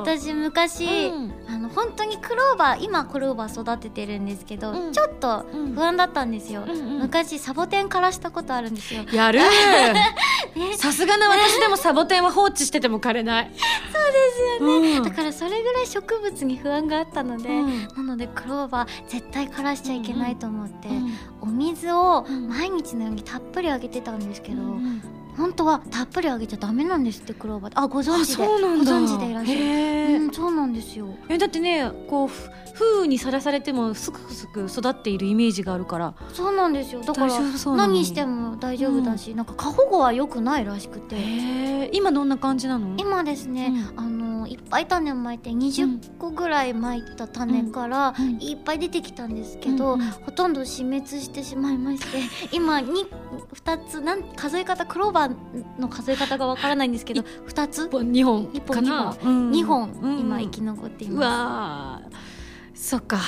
[0.00, 1.34] 私昔、うん。
[1.48, 4.92] あの本当にクローバー今クローバー育ててるんですけど、うん。
[4.92, 5.74] ちょっとうん。
[5.74, 6.98] 不安だったんですよ、うんうん。
[7.00, 9.04] 昔サボテン枯らしたことあるんですよ。
[9.12, 9.38] やる？
[10.56, 10.74] ね。
[10.76, 13.50] さすがな私でもサボテンは放置してても枯れない。
[13.54, 17.88] そうですよね、だからそれぐらい植物に不安があったので、うん。
[17.96, 21.10] なのでクローバー絶対枯らしちゃいけないと思って、うん
[21.42, 22.48] お水をうん。
[22.48, 25.02] 毎日のようにたっぷりあげてたんですけど、うん
[25.40, 27.72] 本当はたっぷりあげちゃダメなんですってクローバー。
[27.74, 28.46] あご存知で。
[28.46, 30.24] ご存知でいらっしゃる。
[30.24, 31.08] うんそうなんですよ。
[31.28, 36.14] えだってねこうふ風雨にさらされてもすくすく育っているイメージがあるから。
[36.32, 37.02] そうなんですよ。
[37.02, 37.32] だから
[37.76, 42.96] 何しても大丈夫だし、なんか過保護は良くないらしくて、今どんな感じなの？
[42.98, 48.38] 今ですね、あのいっぱい種をまいて20個ぐらいまいた種からうん。
[48.40, 50.06] いっぱい出てきたんですけど、うんうん。
[50.10, 52.20] ほとんど死滅してしまいまして
[52.52, 53.06] 今に
[53.54, 55.29] 2つなん数え方クローバー
[55.78, 57.84] の数え方がわからないんですけど2つ？
[57.86, 59.16] 一本二本一本かな？
[59.22, 59.50] 二うん。
[59.50, 60.18] 2本うん。
[60.20, 62.16] 今生き残っていうまわー。
[62.74, 63.18] そっか。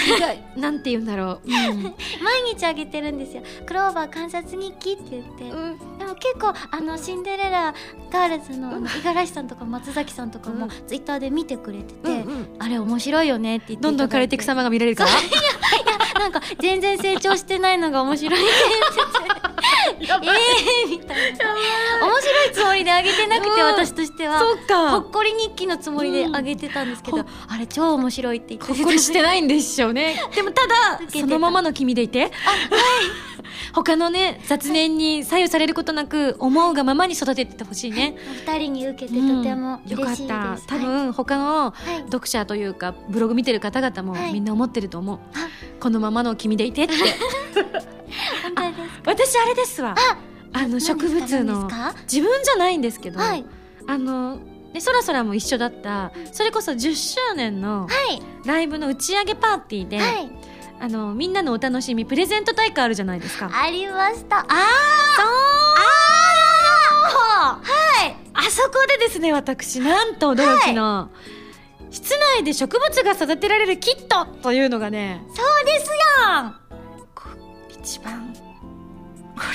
[0.56, 1.52] なんて言うんだろう、す
[2.24, 3.42] 毎日あげてるんですよ。
[3.66, 5.98] クローバー観察日記って言って、うん。
[5.98, 7.74] でも結構あのシンデレラ
[8.10, 10.70] ガールズの五十嵐さんとか松崎さんとかもうん。
[10.86, 12.46] ツイッターで見てくれてて、うんうん。
[12.58, 15.10] あれ面白いよねって言ってどんどん枯れていく様が見れるから？
[16.18, 18.50] なんか全然成長してないのが面白いって
[18.96, 19.51] 言って
[20.06, 21.44] てえーみたいな。
[22.06, 23.66] 面白いつもりであげてなくて、うん。
[23.66, 24.38] 私としては。
[24.38, 32.30] そうほかっこり日記のつもりであげてたんですけど、うんあれ超面白いって言ってほっこりしてないんでしょうねでもただそのままの君でいて
[33.72, 38.16] 他のね雑念に左右されることなく思うがままに育ててってほしいね。
[38.46, 40.76] お二人に受けてとてもよかっ嬉しいです、た。
[40.76, 40.84] 多はい。
[40.84, 42.02] 分他のはい。
[42.10, 44.32] 読者というかブログ見てる方々もはい。
[44.32, 45.48] みんな思ってると思う、あ。
[45.80, 46.94] このままの君でいてって。
[48.42, 48.54] 本
[49.06, 49.94] 当です私あれですわ。
[50.54, 50.66] あ。
[50.68, 51.68] の植物何の
[52.02, 53.44] 自分じゃないんですけど、はい。
[53.86, 54.38] あの
[54.72, 58.22] でそらそらも一緒だったそれこそ10周年のはい。
[58.46, 60.30] ライブの打ち上げパーティーで、はい
[60.82, 63.48] あのみんなのお楽しみプレゼント大会あるじゃないですか。
[63.52, 64.38] ありました。
[64.40, 64.46] あ
[67.38, 68.16] あはい。
[68.34, 69.78] あそこでですね私。
[69.78, 71.10] なんと驚きの、
[71.88, 75.92] 室内で植物が育てられるキットというのがねそうですよ。
[77.14, 77.28] こ
[77.68, 78.34] 一番
[79.36, 79.52] は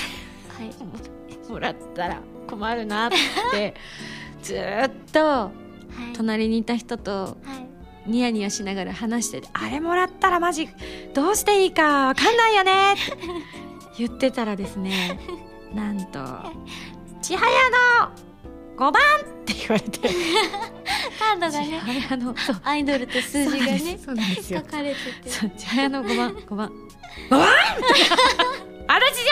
[0.64, 1.50] い。
[1.52, 3.10] もらったら困るなっ
[3.52, 3.74] て
[4.42, 5.50] ずーっとは
[6.10, 6.16] い。
[6.16, 7.67] 隣にいた人とはい
[8.08, 10.68] ニヤニヤしながら話しててあれもらったらマジ
[11.14, 13.02] どうしていいかわかんないよねって。
[13.98, 15.18] 言ってたらですね
[15.74, 16.18] なんと
[17.20, 18.12] 「千早の
[18.76, 18.92] 5番!」
[19.42, 20.08] って言われて。
[21.18, 21.80] カードが千ね
[22.64, 25.28] アイドルと数字がね書かれてて。
[25.28, 26.72] そう千早の5番5番。
[27.28, 27.40] 5番
[28.90, 29.28] あらちじ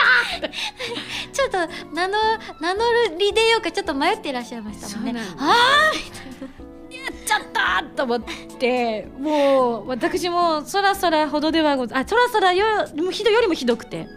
[1.33, 1.57] ちょっと
[1.95, 2.17] 名の
[2.61, 2.83] 名乗
[3.17, 5.21] りでようかちょっと迷っていらっしゃいましたもんね。
[5.39, 6.66] あゃんや
[7.09, 8.21] っちゃったと思っ
[8.59, 14.07] てもう私もそらそらほどではござあそらそらよもひどよりもひどくて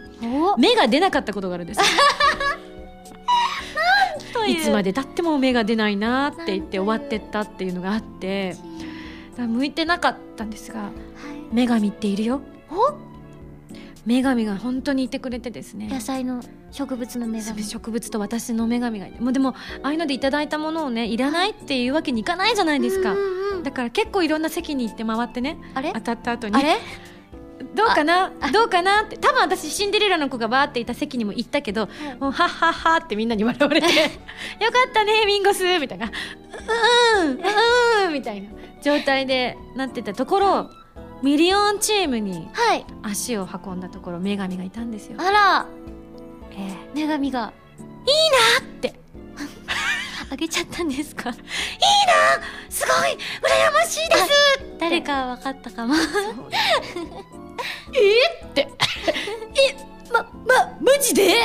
[0.58, 1.80] 目が出なかったことがあるんです
[4.32, 8.56] といつまでたっても目が出ないなって言って終わってったっていうのがあって
[9.36, 10.90] 向いてなかったんですがはい。
[11.54, 12.40] 女神っているよ。
[12.70, 12.94] お。
[14.06, 15.88] 女神が本当にいてくれてですね。
[15.90, 16.42] 野菜の
[16.72, 17.62] 植物の女神。
[17.64, 19.50] 植物と私の女神がいてもうでも
[19.82, 23.12] ああいうのでいただいたものをねいらないっていうわけにいかないじゃないですか。
[23.12, 25.92] うんうんうんだから結構いろんな席に行って回ってねあれ？
[25.92, 26.54] 当たった後に。
[26.56, 26.78] あれ？
[27.74, 28.32] どうかな？
[28.54, 29.02] どうかな？
[29.02, 29.18] って。
[29.18, 31.88] 多分私シンデレラの子がバーっていた席にも行ったけど
[32.20, 34.06] もうはっはっはってみんなに笑われて よか
[34.88, 36.06] ったねミンゴスみたいな。
[36.06, 38.48] うーんうーんみたいな
[38.82, 40.70] 状態でなってたところ
[41.22, 42.86] ミリオンチームにはい。
[43.02, 45.16] 足を運んだところ女神がいたんですよ。
[45.20, 45.66] あら
[46.52, 47.52] え女神が
[48.06, 48.94] えって。
[50.32, 51.32] あげちゃったんですか？
[51.32, 53.18] すごい！
[53.42, 54.28] 羨ましいです！
[54.78, 55.94] 誰か分かったかも。
[57.92, 58.68] えって。
[58.68, 61.34] えままマジで？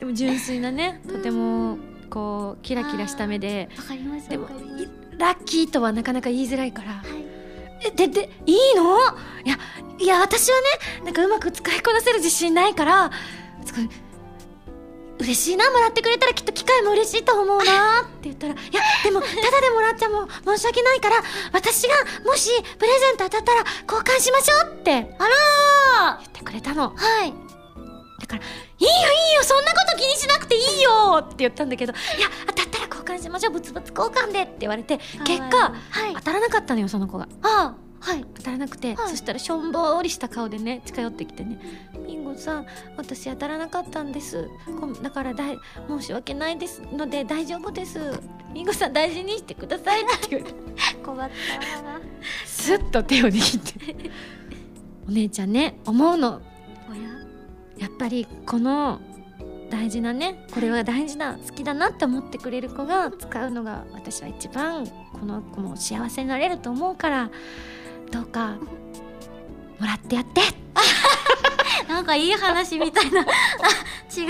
[0.00, 1.78] でも純粋なねとても
[2.10, 3.68] こうキラキラした目で。
[3.76, 4.48] わかりますでも
[5.18, 6.92] ラッキーとはなかなか言いづらいから。
[6.94, 7.37] はい
[7.84, 8.98] えででいいの？
[9.44, 9.58] いや
[9.98, 10.66] いや私はね
[11.04, 13.10] なんかうまく使いこなせる自信ないから
[15.18, 21.16] 嬉しいなもらってくれたらきっと機会も嬉しいと思うなって言ったら「いやでもただでもらっちゃもう申し訳ないから
[21.52, 26.94] 私がもしプレゼント当たったら交換しましょう」ってあら言ってくれたの。
[26.96, 27.32] はい。
[27.32, 27.47] だ
[28.28, 28.42] から
[28.78, 35.56] 「いいよいいよそんなこと気にしなくていいよ」って言ったんだけど「いや当たったら交換しましょう物々交換で」って言われて結果
[35.90, 36.14] はい。
[36.14, 37.26] 当たらなかったのよその子が。
[37.42, 38.24] あはい。
[38.36, 39.10] 当たらなくて、はい。
[39.10, 41.58] そしたらしょんぼりした顔でね近寄ってきてね
[42.06, 42.66] 「ミンゴさん
[42.96, 44.48] 私当たらなかったんです。
[44.80, 45.58] ごだからだい
[45.88, 47.98] 申し訳ないですので大丈夫です。
[48.52, 50.58] ミンゴさん大事にしてください」って言われて。
[51.04, 54.10] 困ったスッと手を握って。
[55.08, 56.42] お姉ちゃんね思うの
[57.78, 59.00] やっぱりこの
[59.70, 67.30] 大事なねこれは大事だ好きだなって思ってくれる子が使うのが私は一番この子も幸せになれると思うから
[68.10, 68.56] どうか
[69.78, 70.40] もらってやって。
[71.88, 73.20] なんかいい話みたいな。
[73.20, 74.28] あ違う。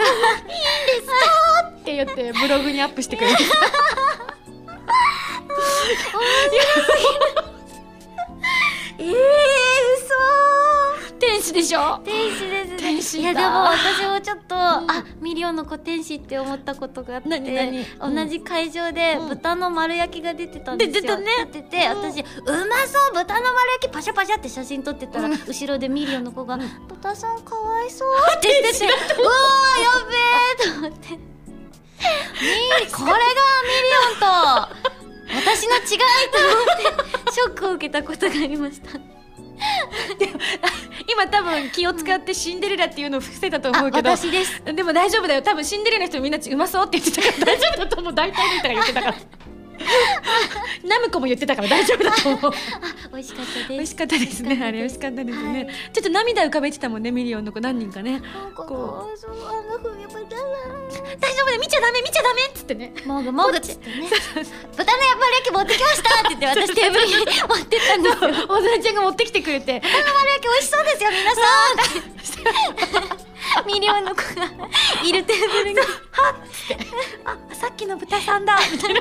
[1.80, 3.36] って言ってブログにアップしてくれる。
[8.98, 11.80] ええー、天使でしょ？
[11.80, 12.57] 嘘天使で
[12.98, 13.30] 天使だ。
[13.30, 19.28] いやでも私もちょっと、あミリオンの子天使って思ったことがあって同じ会場でうん。
[19.28, 20.94] 豚の丸焼きが出てたんですよ。
[20.94, 21.26] 出てたね。
[21.52, 22.12] 出てて、うん。
[22.12, 25.32] 私うまそう豚の丸焼きパシャパシャって写真撮ってたら、うん。
[25.34, 26.60] 後ろでミリオンの子が、うん。
[26.88, 28.08] 豚さんかわいそう。
[28.36, 30.16] って言っててうわーやべ
[30.64, 31.10] えと思って。
[31.16, 31.18] ミ
[32.92, 33.22] これがミ
[33.72, 34.88] リオンと。
[35.30, 35.98] 私の違い
[36.32, 39.17] と思ってショックを受けたことがありました
[41.10, 44.10] 今多分気を使ってシンデレラっていうのを伏せたと思あうけど。
[44.10, 44.62] 私です。
[44.64, 45.42] でも大丈夫だよ。
[45.42, 48.14] 多分シンデレラの人みんなうまそうって言ってたから大丈夫だと思う。
[48.14, 49.14] 大体の人が言ってたから
[50.84, 52.50] ナムコも言ってたから大丈夫だと思う。
[52.50, 52.54] あ
[53.12, 53.68] 美味しかったです。
[53.68, 54.60] 美味しかったですね。
[54.62, 58.22] あれ美味しかったですね、ちょっと涙浮かべてたもんねミリオンの子何人かね。
[58.56, 59.18] こう。
[61.20, 62.92] 大丈夫だよ見ちゃダメ見ちゃダメっつってね。
[63.06, 64.08] なもぐもぐっつってね。
[64.76, 67.26] 豚のやっぱり焼き持ってきましたって言って私テーブルに持っ
[67.66, 68.30] てったんですよ。
[68.48, 69.80] 大空ちゃんが持ってきてくれて。
[69.80, 72.98] 豚の丸焼き美味しそうですよ皆さん。
[72.98, 73.14] っ
[73.64, 74.44] てミリオンの子が
[75.04, 75.80] いるテーブルに。
[77.24, 79.00] あさっきの豚さんだみたいな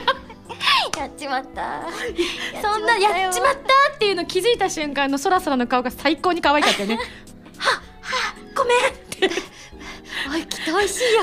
[0.97, 1.83] やっちまった。
[2.61, 3.59] そんなやっちまった
[3.93, 6.95] っていうの気づいた瞬間のそらそらの顔が最高に可愛かったよね。
[7.57, 8.77] はっはっごめん。
[8.77, 9.29] っ て
[10.31, 11.21] おいきっと美味しいよ。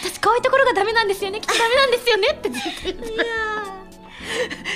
[0.00, 1.40] 私こういうところがダメなんですよね。
[1.40, 2.28] きっとダメなんですよね。
[2.28, 3.24] ってずっと言っていや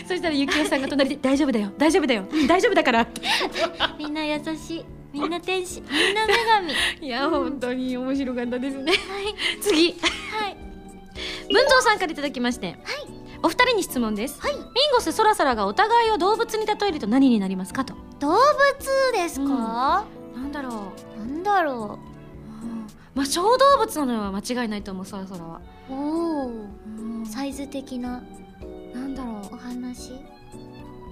[0.07, 1.73] そしたらゆきえさんが隣で「大丈夫だよ。
[1.79, 2.25] 大丈夫だよ。
[2.31, 4.85] うん大丈夫だから」ってーみんな優しい。
[5.13, 5.81] みんな天使。
[5.81, 6.75] みんな女神。
[6.75, 8.93] はいや本当に面白かったですね。
[8.93, 8.97] い。
[9.61, 9.97] 次。
[10.01, 10.57] はい。
[11.51, 12.77] 文蔵さんからいただきまして、
[13.43, 14.55] お二人に質問です、はい。
[14.55, 14.65] ミン
[14.95, 17.95] ゴスそらそらがお互いを動物に例えると何になりますかと。
[18.19, 18.39] 動物
[19.13, 21.19] ですか、なんだろう。
[21.19, 21.99] なんだろ
[23.15, 25.61] まあ小動物なのは間違いないと思うそらそらは。
[25.89, 26.51] うおおう
[27.23, 27.27] ん。
[27.27, 28.23] サイズ的な？
[28.95, 30.13] なんだろお話？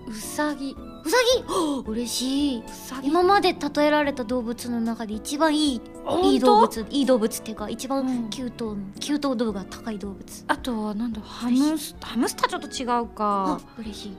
[0.06, 1.44] ううさぎうさぎ？
[1.90, 2.62] 嬉しい。
[3.02, 5.80] 今まで例えられた動物の中で一番いい
[6.24, 7.88] いい動物いい動物っていうか一うん。
[7.90, 10.44] 番キュート、キュート度が高い動物。
[10.48, 13.60] あとはなんだハムスハムスターちょっと違うか。
[13.60, 14.16] あ、嬉しい。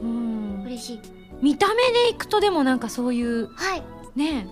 [0.00, 1.00] うん、嬉しい。
[1.42, 3.82] 見た目でいくとでもなんかそういうはい。
[4.14, 4.46] ね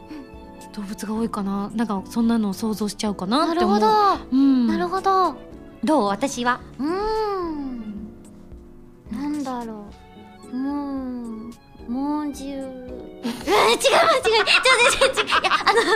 [0.75, 1.71] 動物が多いかな。
[1.75, 3.87] なんかそんなのを想像しちゃうかななるほど、
[4.33, 5.35] うん、なるほど。
[5.85, 6.05] どう？
[6.07, 6.61] 私は？
[6.79, 8.09] うーん。
[9.11, 10.02] なんだろう
[11.93, 12.67] もう猛獣う。
[12.69, 14.43] ん違う違う違う。
[14.43, 15.93] 違う違う違ういやあの あの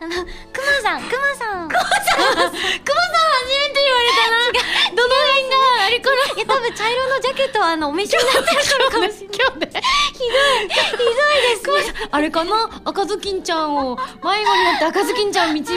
[0.00, 1.02] あのクマさん。
[1.02, 4.36] クマさんクマさん初めて言われたな。
[4.94, 5.54] どの辺が
[5.86, 6.16] あれかな。
[6.36, 9.38] いや多分茶色のジャケットはあのお召しになってるからかもしれない。
[9.40, 9.82] 今日ね
[10.12, 10.30] ひどい
[10.76, 12.08] ひどいですね。
[12.10, 12.70] あれかな？
[12.84, 15.72] 赤ずきんちゃんを迷子になって赤ずきんちゃんを導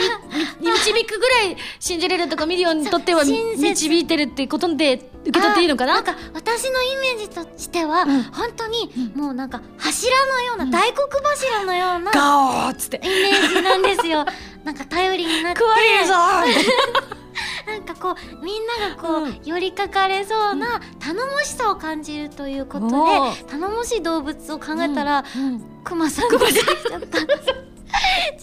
[0.60, 5.94] み導くぐらいシンデレラとかミリオンにとっては導いてるってことで受け取っていいのかな？
[5.94, 8.22] なんか私のイメージとしては、うん。
[8.24, 13.00] 本当にもうなんか柱のような、大黒柱のようなガオーっつって。
[13.02, 14.24] イメージなんですよ。
[14.64, 15.60] なんか頼りになって。
[15.60, 16.14] 食われるぞ
[17.66, 19.40] なんかこうみんながこう、うん。
[19.44, 25.60] 寄りかかれそうな頼もしさを感じるということで、頼もしい動物を考えたら、うん。
[25.84, 27.18] クマさんが出てきちゃった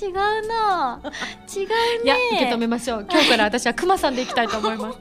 [0.05, 0.13] 違う
[0.47, 0.99] な。
[1.03, 1.15] 違うね。
[2.03, 3.07] いや受け止めましょう。
[3.09, 4.97] 今日から私はクマさんでいきたいと思います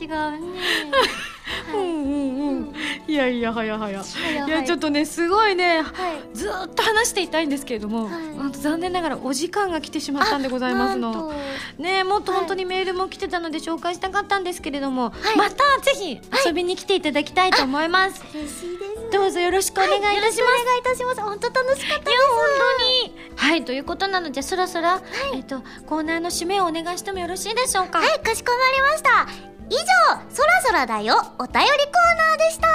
[0.00, 0.08] 違う
[0.40, 0.92] ね
[1.74, 2.74] うんうんうん。
[3.06, 4.00] いやいやはやはや。
[4.00, 4.50] はい。
[4.50, 5.82] やちょっとねすごいね。
[5.82, 6.36] はい。
[6.36, 8.10] ずーっと話していたいんですけれども、はい。
[8.36, 11.32] 本当残念ながらお時間が来てしまったんでございますの。
[11.78, 15.36] ねもっとはい本当にメールも来てたので紹介したかったんですけれども、はい。
[15.36, 18.78] またぜひ遊びに来ていただきたいと思います、嬉しい。
[18.78, 20.80] ですどうぞよろしくお願いいたします、お願い。
[20.80, 22.16] いたします本当楽しかったです。
[22.28, 22.38] 本
[23.36, 23.50] 当に。
[23.50, 23.64] はい。
[23.64, 25.00] ということなのでそろそろ、
[25.34, 27.98] えっとコーナーの締めをお願いしてもよろしいでしょうか？
[27.98, 29.55] はい、かしこまりました。
[29.68, 29.84] 以上、
[30.30, 32.68] そらそらだよお便りコーナーでした。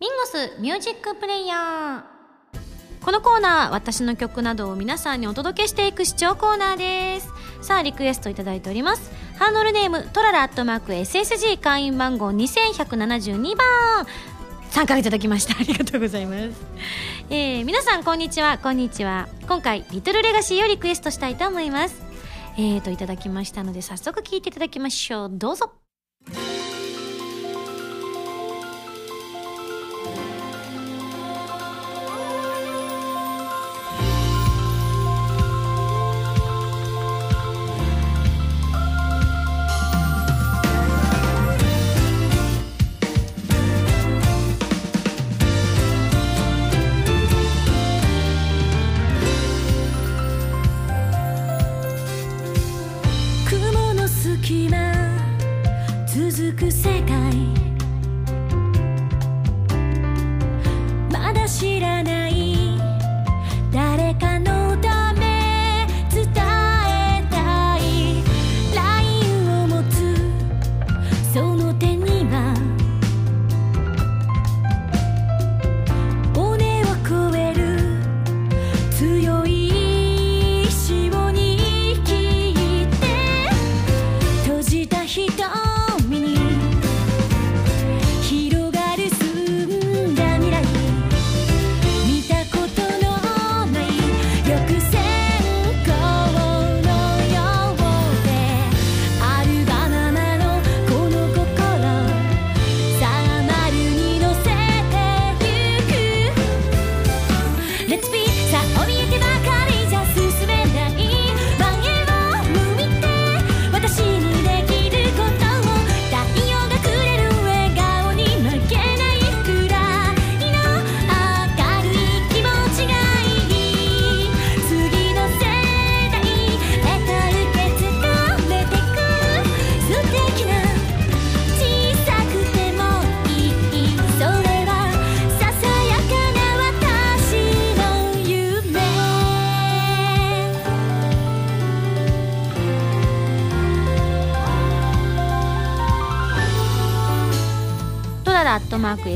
[0.00, 2.19] ミンゴスミュージックプレイヤー。
[3.10, 7.32] このコーナー私の曲などを皆さんにお届けしていく視聴コーナーです。
[7.60, 9.10] さあリクエストいただいております。
[9.36, 14.06] ハンドルネームトララアットマーク SSG 会員番号2172番
[14.70, 15.56] 参加いただきました。
[15.58, 16.50] ありがとうございます、
[17.30, 18.58] えー、皆さんこんにちは。
[18.58, 19.28] こんにちは。
[19.48, 22.00] 今回リトルレガシーをリクエストしたいと思います。
[22.58, 25.30] えーといただきましたので早速聞いていただきましょう。
[25.32, 25.72] どうぞ。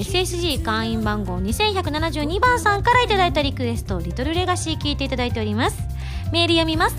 [0.05, 5.79] SSG 会員番号2172番さんからいただいたリクエストリトルレガシー聞いていただいております。
[6.31, 6.97] メール読みます。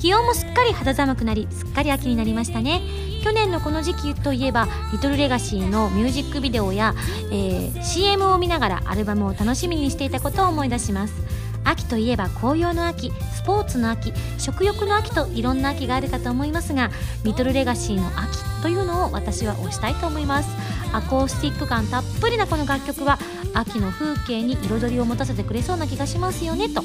[0.00, 2.80] 気温もすっかり肌寒くなりすっかり秋になりましたね。
[3.22, 6.94] 去年のこの時期といえばリトルレガシーのミュージックビデオや、
[7.30, 11.14] えー、CM を見ながらアルバムを楽しみにしていたことを思い出します。
[11.62, 16.90] 秋といえば紅葉の秋スポーツの秋食欲の秋といろんな秋があるかと思いますが
[17.24, 20.63] リトルレガシーの秋というのを私は推したいと思います。
[20.94, 23.18] アコースティック感たっぷりなこの楽曲は
[23.52, 26.82] 秋の風景に彩りを持たせてくれそうな気がしますよねと。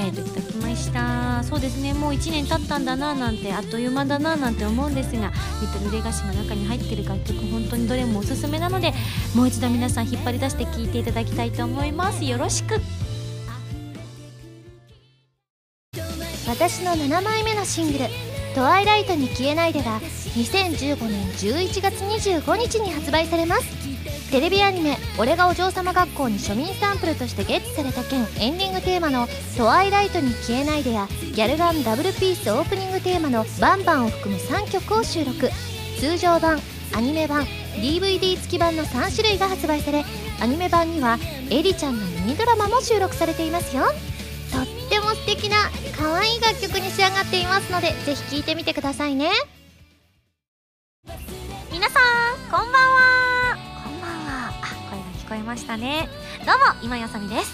[0.00, 1.42] えー、といただきました。
[1.44, 8.94] そうですねもう1年経ったんだななんてあっという間だななんて思うんですがリトルレガシーの中に入ってる楽曲本当にどれもおすすめなので
[9.34, 12.24] もう一度皆さん引っ張り出して聴いていただきたいと思います。
[12.24, 12.80] よろしく。
[16.48, 18.06] 私の7枚目のシングル
[18.54, 23.64] 「トワイライトに消えないで」が2015年11月25日に発売されます。
[24.30, 29.28] テレビアニメ「俺がお嬢様学校」に庶民サンプルとしてゲットされた件エンディングテーマの
[29.58, 35.50] 「トワイライトに消えないで」やギャルガンダブルピースオープニングテーマの「バンバン」を含む3曲を収録。
[36.00, 36.60] 通常版
[36.94, 37.46] アニメ版
[37.76, 40.04] DVD 付き版の3種類が発売され
[40.40, 43.84] アニメ版にはエリちゃんのミニドラマも収録されていますよ。
[44.92, 45.56] っても素敵な
[45.96, 49.30] 可愛い楽曲に仕上がっていますのでぜひ聴いてみてくださいね。
[51.72, 53.56] 皆さんこんばんは。
[53.84, 54.50] こんばんは。
[54.50, 54.52] あ
[54.90, 56.10] 声が聞こえましたね。
[56.44, 57.50] どうも今やさみです。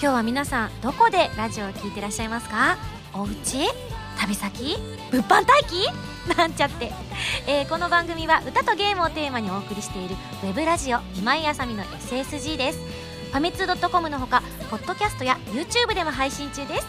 [0.00, 2.76] 今日は皆さんどこでラジオを聞いてらっしゃいますか？
[3.14, 3.68] お家？
[4.18, 4.76] 旅先？
[5.12, 6.36] 物販待機？
[6.36, 6.92] なんちゃって、
[7.48, 10.14] えー、この番組は歌とゲームをテーマにお送りしている
[10.44, 12.80] ウェブラジオ今井あさみの SSG です。
[13.32, 16.86] ファミツー .com のほかポッドキャストや YouTube でも配信中です。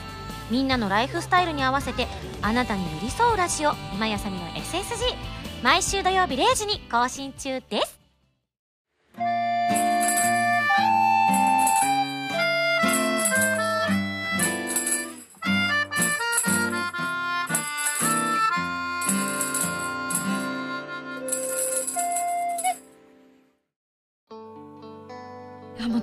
[0.52, 2.06] みんなのライフスタイルに合わせて
[2.42, 3.72] あなたに寄り添うラジオ。
[3.94, 5.16] 今やさみの SSG
[5.64, 8.03] 毎週土曜日0時に更新中です。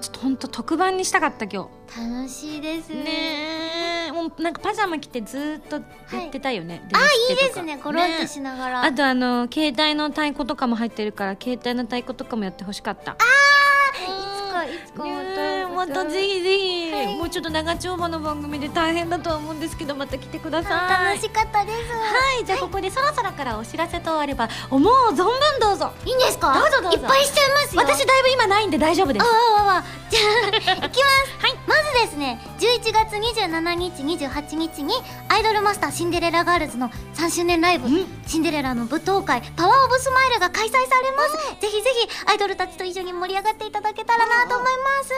[0.01, 2.01] ちょっと本当特番にしたかった今日。
[2.01, 2.89] 楽しいです。
[2.91, 7.79] ねもうなんかパジャマ着てずっとやってたよね、はい、あいいですね。
[7.79, 13.13] コロッとしながら、ね、あとあの携帯の太鼓とかも入ってるから携帯の太鼓とかもやってほしかった。
[13.13, 13.60] ああ
[14.65, 17.17] いつかいくねえまたぜひぜひ、はい。
[17.17, 21.07] もうちょっと長丁場の番組で大変だとは思うんですけどまた来てください。
[21.13, 21.77] 楽しかったです。
[21.93, 22.45] はい。
[22.45, 25.27] じゃあここでそろそろからお知らせとあれば思う存分
[25.61, 25.93] どうぞ。
[26.05, 26.55] いいんですか？
[26.55, 26.99] どうぞどうぞ。
[26.99, 27.83] いっぱいしちゃいますよ。
[27.83, 29.27] 私だいぶ今ないんで大丈夫です。
[29.27, 29.29] あ
[29.63, 30.21] あああじゃ
[30.83, 31.57] あいきますはい。
[31.67, 34.95] まずですね11月27日28日に
[35.29, 38.07] アイドルマスターシンデレラガールズの3周年ライブうん。
[38.27, 41.61] シンデレラの舞踏会パワーオブスマイルが開催されます。
[41.61, 45.13] ぜひぜひアイドルたちと一緒に盛り上がっていただけたらなと思います。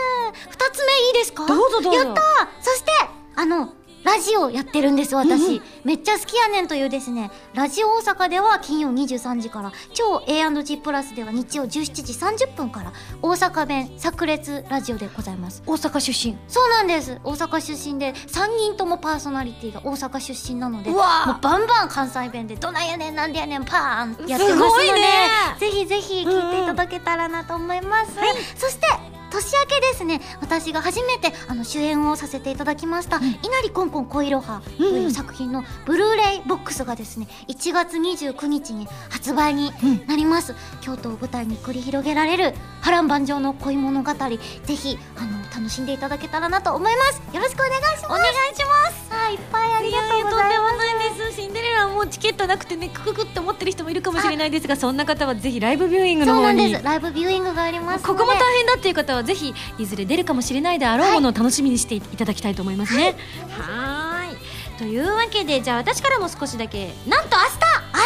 [0.51, 1.47] 二つ目いいですか？
[1.47, 1.93] どうぞどうぞ。
[1.93, 2.23] やったー！
[2.61, 2.91] そして
[3.37, 3.73] あの
[4.05, 11.69] ラジオやってるんです私、めっちゃ好きやねんというですねラジオ大阪では金曜23時から超 A&G プラスでは日曜17
[12.03, 12.13] 時
[12.49, 15.63] 30分から大阪弁炸裂ラジオでございます。
[15.67, 16.37] 大阪出身。
[16.49, 17.21] そうなんです。
[17.23, 25.29] 大阪出身で3人ともパーソナリティが大阪出身なのでもうバンバン関西弁で「どないやねんなんでやねんパーン!」やってますすのでね！
[25.61, 28.11] ぜひぜひ聞いていただけたらなと思います、
[28.57, 28.89] そして
[29.33, 30.21] 年明けですね。
[30.41, 39.73] 私が初めてあの主演をさせていただきました「稲荷コンコン恋ろは」という作品のブルーレイボックスがですね1月29日に発売に
[40.07, 47.23] なります、京都を舞台に繰り広げられる波乱万丈の恋物語ぜひあの楽しんでいただけたらなと思います。
[47.35, 48.05] よろしくお願いします。
[48.07, 48.25] お願い
[48.55, 48.93] します。
[48.97, 49.02] は
[49.33, 51.37] いいっぱいありがとうございますややとんでもないです。
[51.37, 56.85] シンデレラはもうチケットなくてねクククって思ってる人もいるかもしれないですがそんな方はぜひライブビューイングのそうなん方にです。
[56.85, 63.15] ライブビューイングがありますここも大変だっていう方はぜひいずれ出るかもしれないであろうものを楽しみにしていただきたいと思いますね。
[63.51, 64.37] はーい。
[64.79, 67.51] というわけでじゃあ私からも少しだけなんと明日
[67.95, 68.01] 明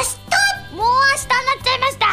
[0.72, 2.06] 日もう明日になっちゃいました、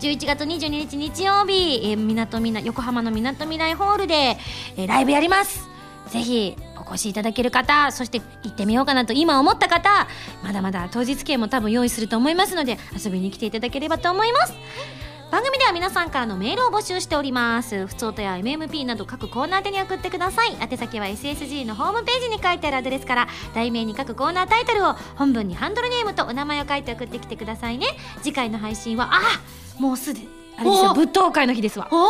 [0.00, 4.36] 11月22日日曜日、えー、港みな横浜のみなとみらいホールで、
[4.76, 5.66] えーライブやります。
[6.10, 6.56] ぜひ
[6.86, 10.06] お越しいただける方そして行ってみようかなと今思った方
[10.42, 14.54] まだまだ当日券も多分用意すると思いますので遊びに来ていただければと思います。
[15.32, 17.86] 番組では皆さんからのメールを募集しております。
[17.86, 20.54] 普通音や MMP など各コーナー宛に送ってください。
[20.60, 27.86] 宛先は SSG のホームページに書いてあるアドレスから題名に各コーナータイトルを本文にハンドルネームとお名前を書いて送ってきてくださいね。
[28.22, 29.20] 次回の配信はあ
[29.80, 30.20] もうすで
[30.56, 31.88] あれですよお舞踏会の日ですわ。
[31.90, 32.06] お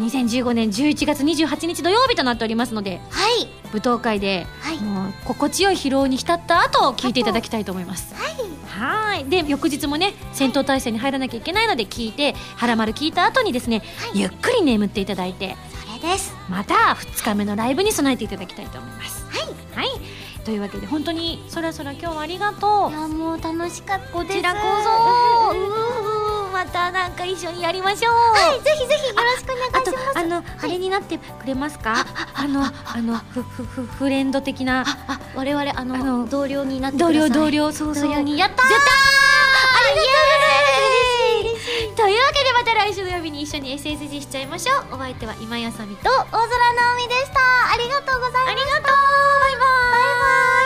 [0.00, 0.04] ー。
[0.04, 3.48] 2015年11月28日土曜日となっておりますのではい。
[3.72, 4.78] 舞踏会ではい。
[4.78, 8.14] もう心地よい疲労に浸った後聞いていただきたいと思います。
[8.14, 9.24] はい。
[9.24, 13.82] で翌日もね戦闘態勢に入らなきゃいけないので聞いて腹丸聞いた後にですね、
[14.14, 16.34] ゆっくり眠っていただいてそれです。
[16.48, 19.26] また2日目のライブに備えていただきたいと思います。
[19.26, 20.00] はい、はい、
[20.48, 24.12] というわけで本当にそらそら今日はありがというやもう楽しかったです。
[24.14, 25.54] こちらこそ。
[26.50, 28.14] またなんか一緒にやりましょう。
[28.14, 30.18] はいぜひぜひよろしくお願いします。
[30.18, 32.06] あの、あれになってくれますか？
[32.32, 32.72] あのあ
[33.02, 34.86] のふふふフレンド的な。
[34.86, 37.28] あ我々あのあの同僚になってく同ださい。
[37.28, 38.04] 僚同僚そうそう。
[38.08, 38.38] 同僚に。
[38.38, 41.07] やったーやったありがとうございます
[41.96, 44.94] というわけでまた来週土曜日に一緒に SSG しちゃいましょう。
[44.94, 47.40] お相手は今やさみと大空直美でした。
[47.72, 48.50] ありがとうございました。
[48.50, 48.84] ありがとう。
[49.40, 49.58] バイバイ。
[49.58, 50.57] バイバイ。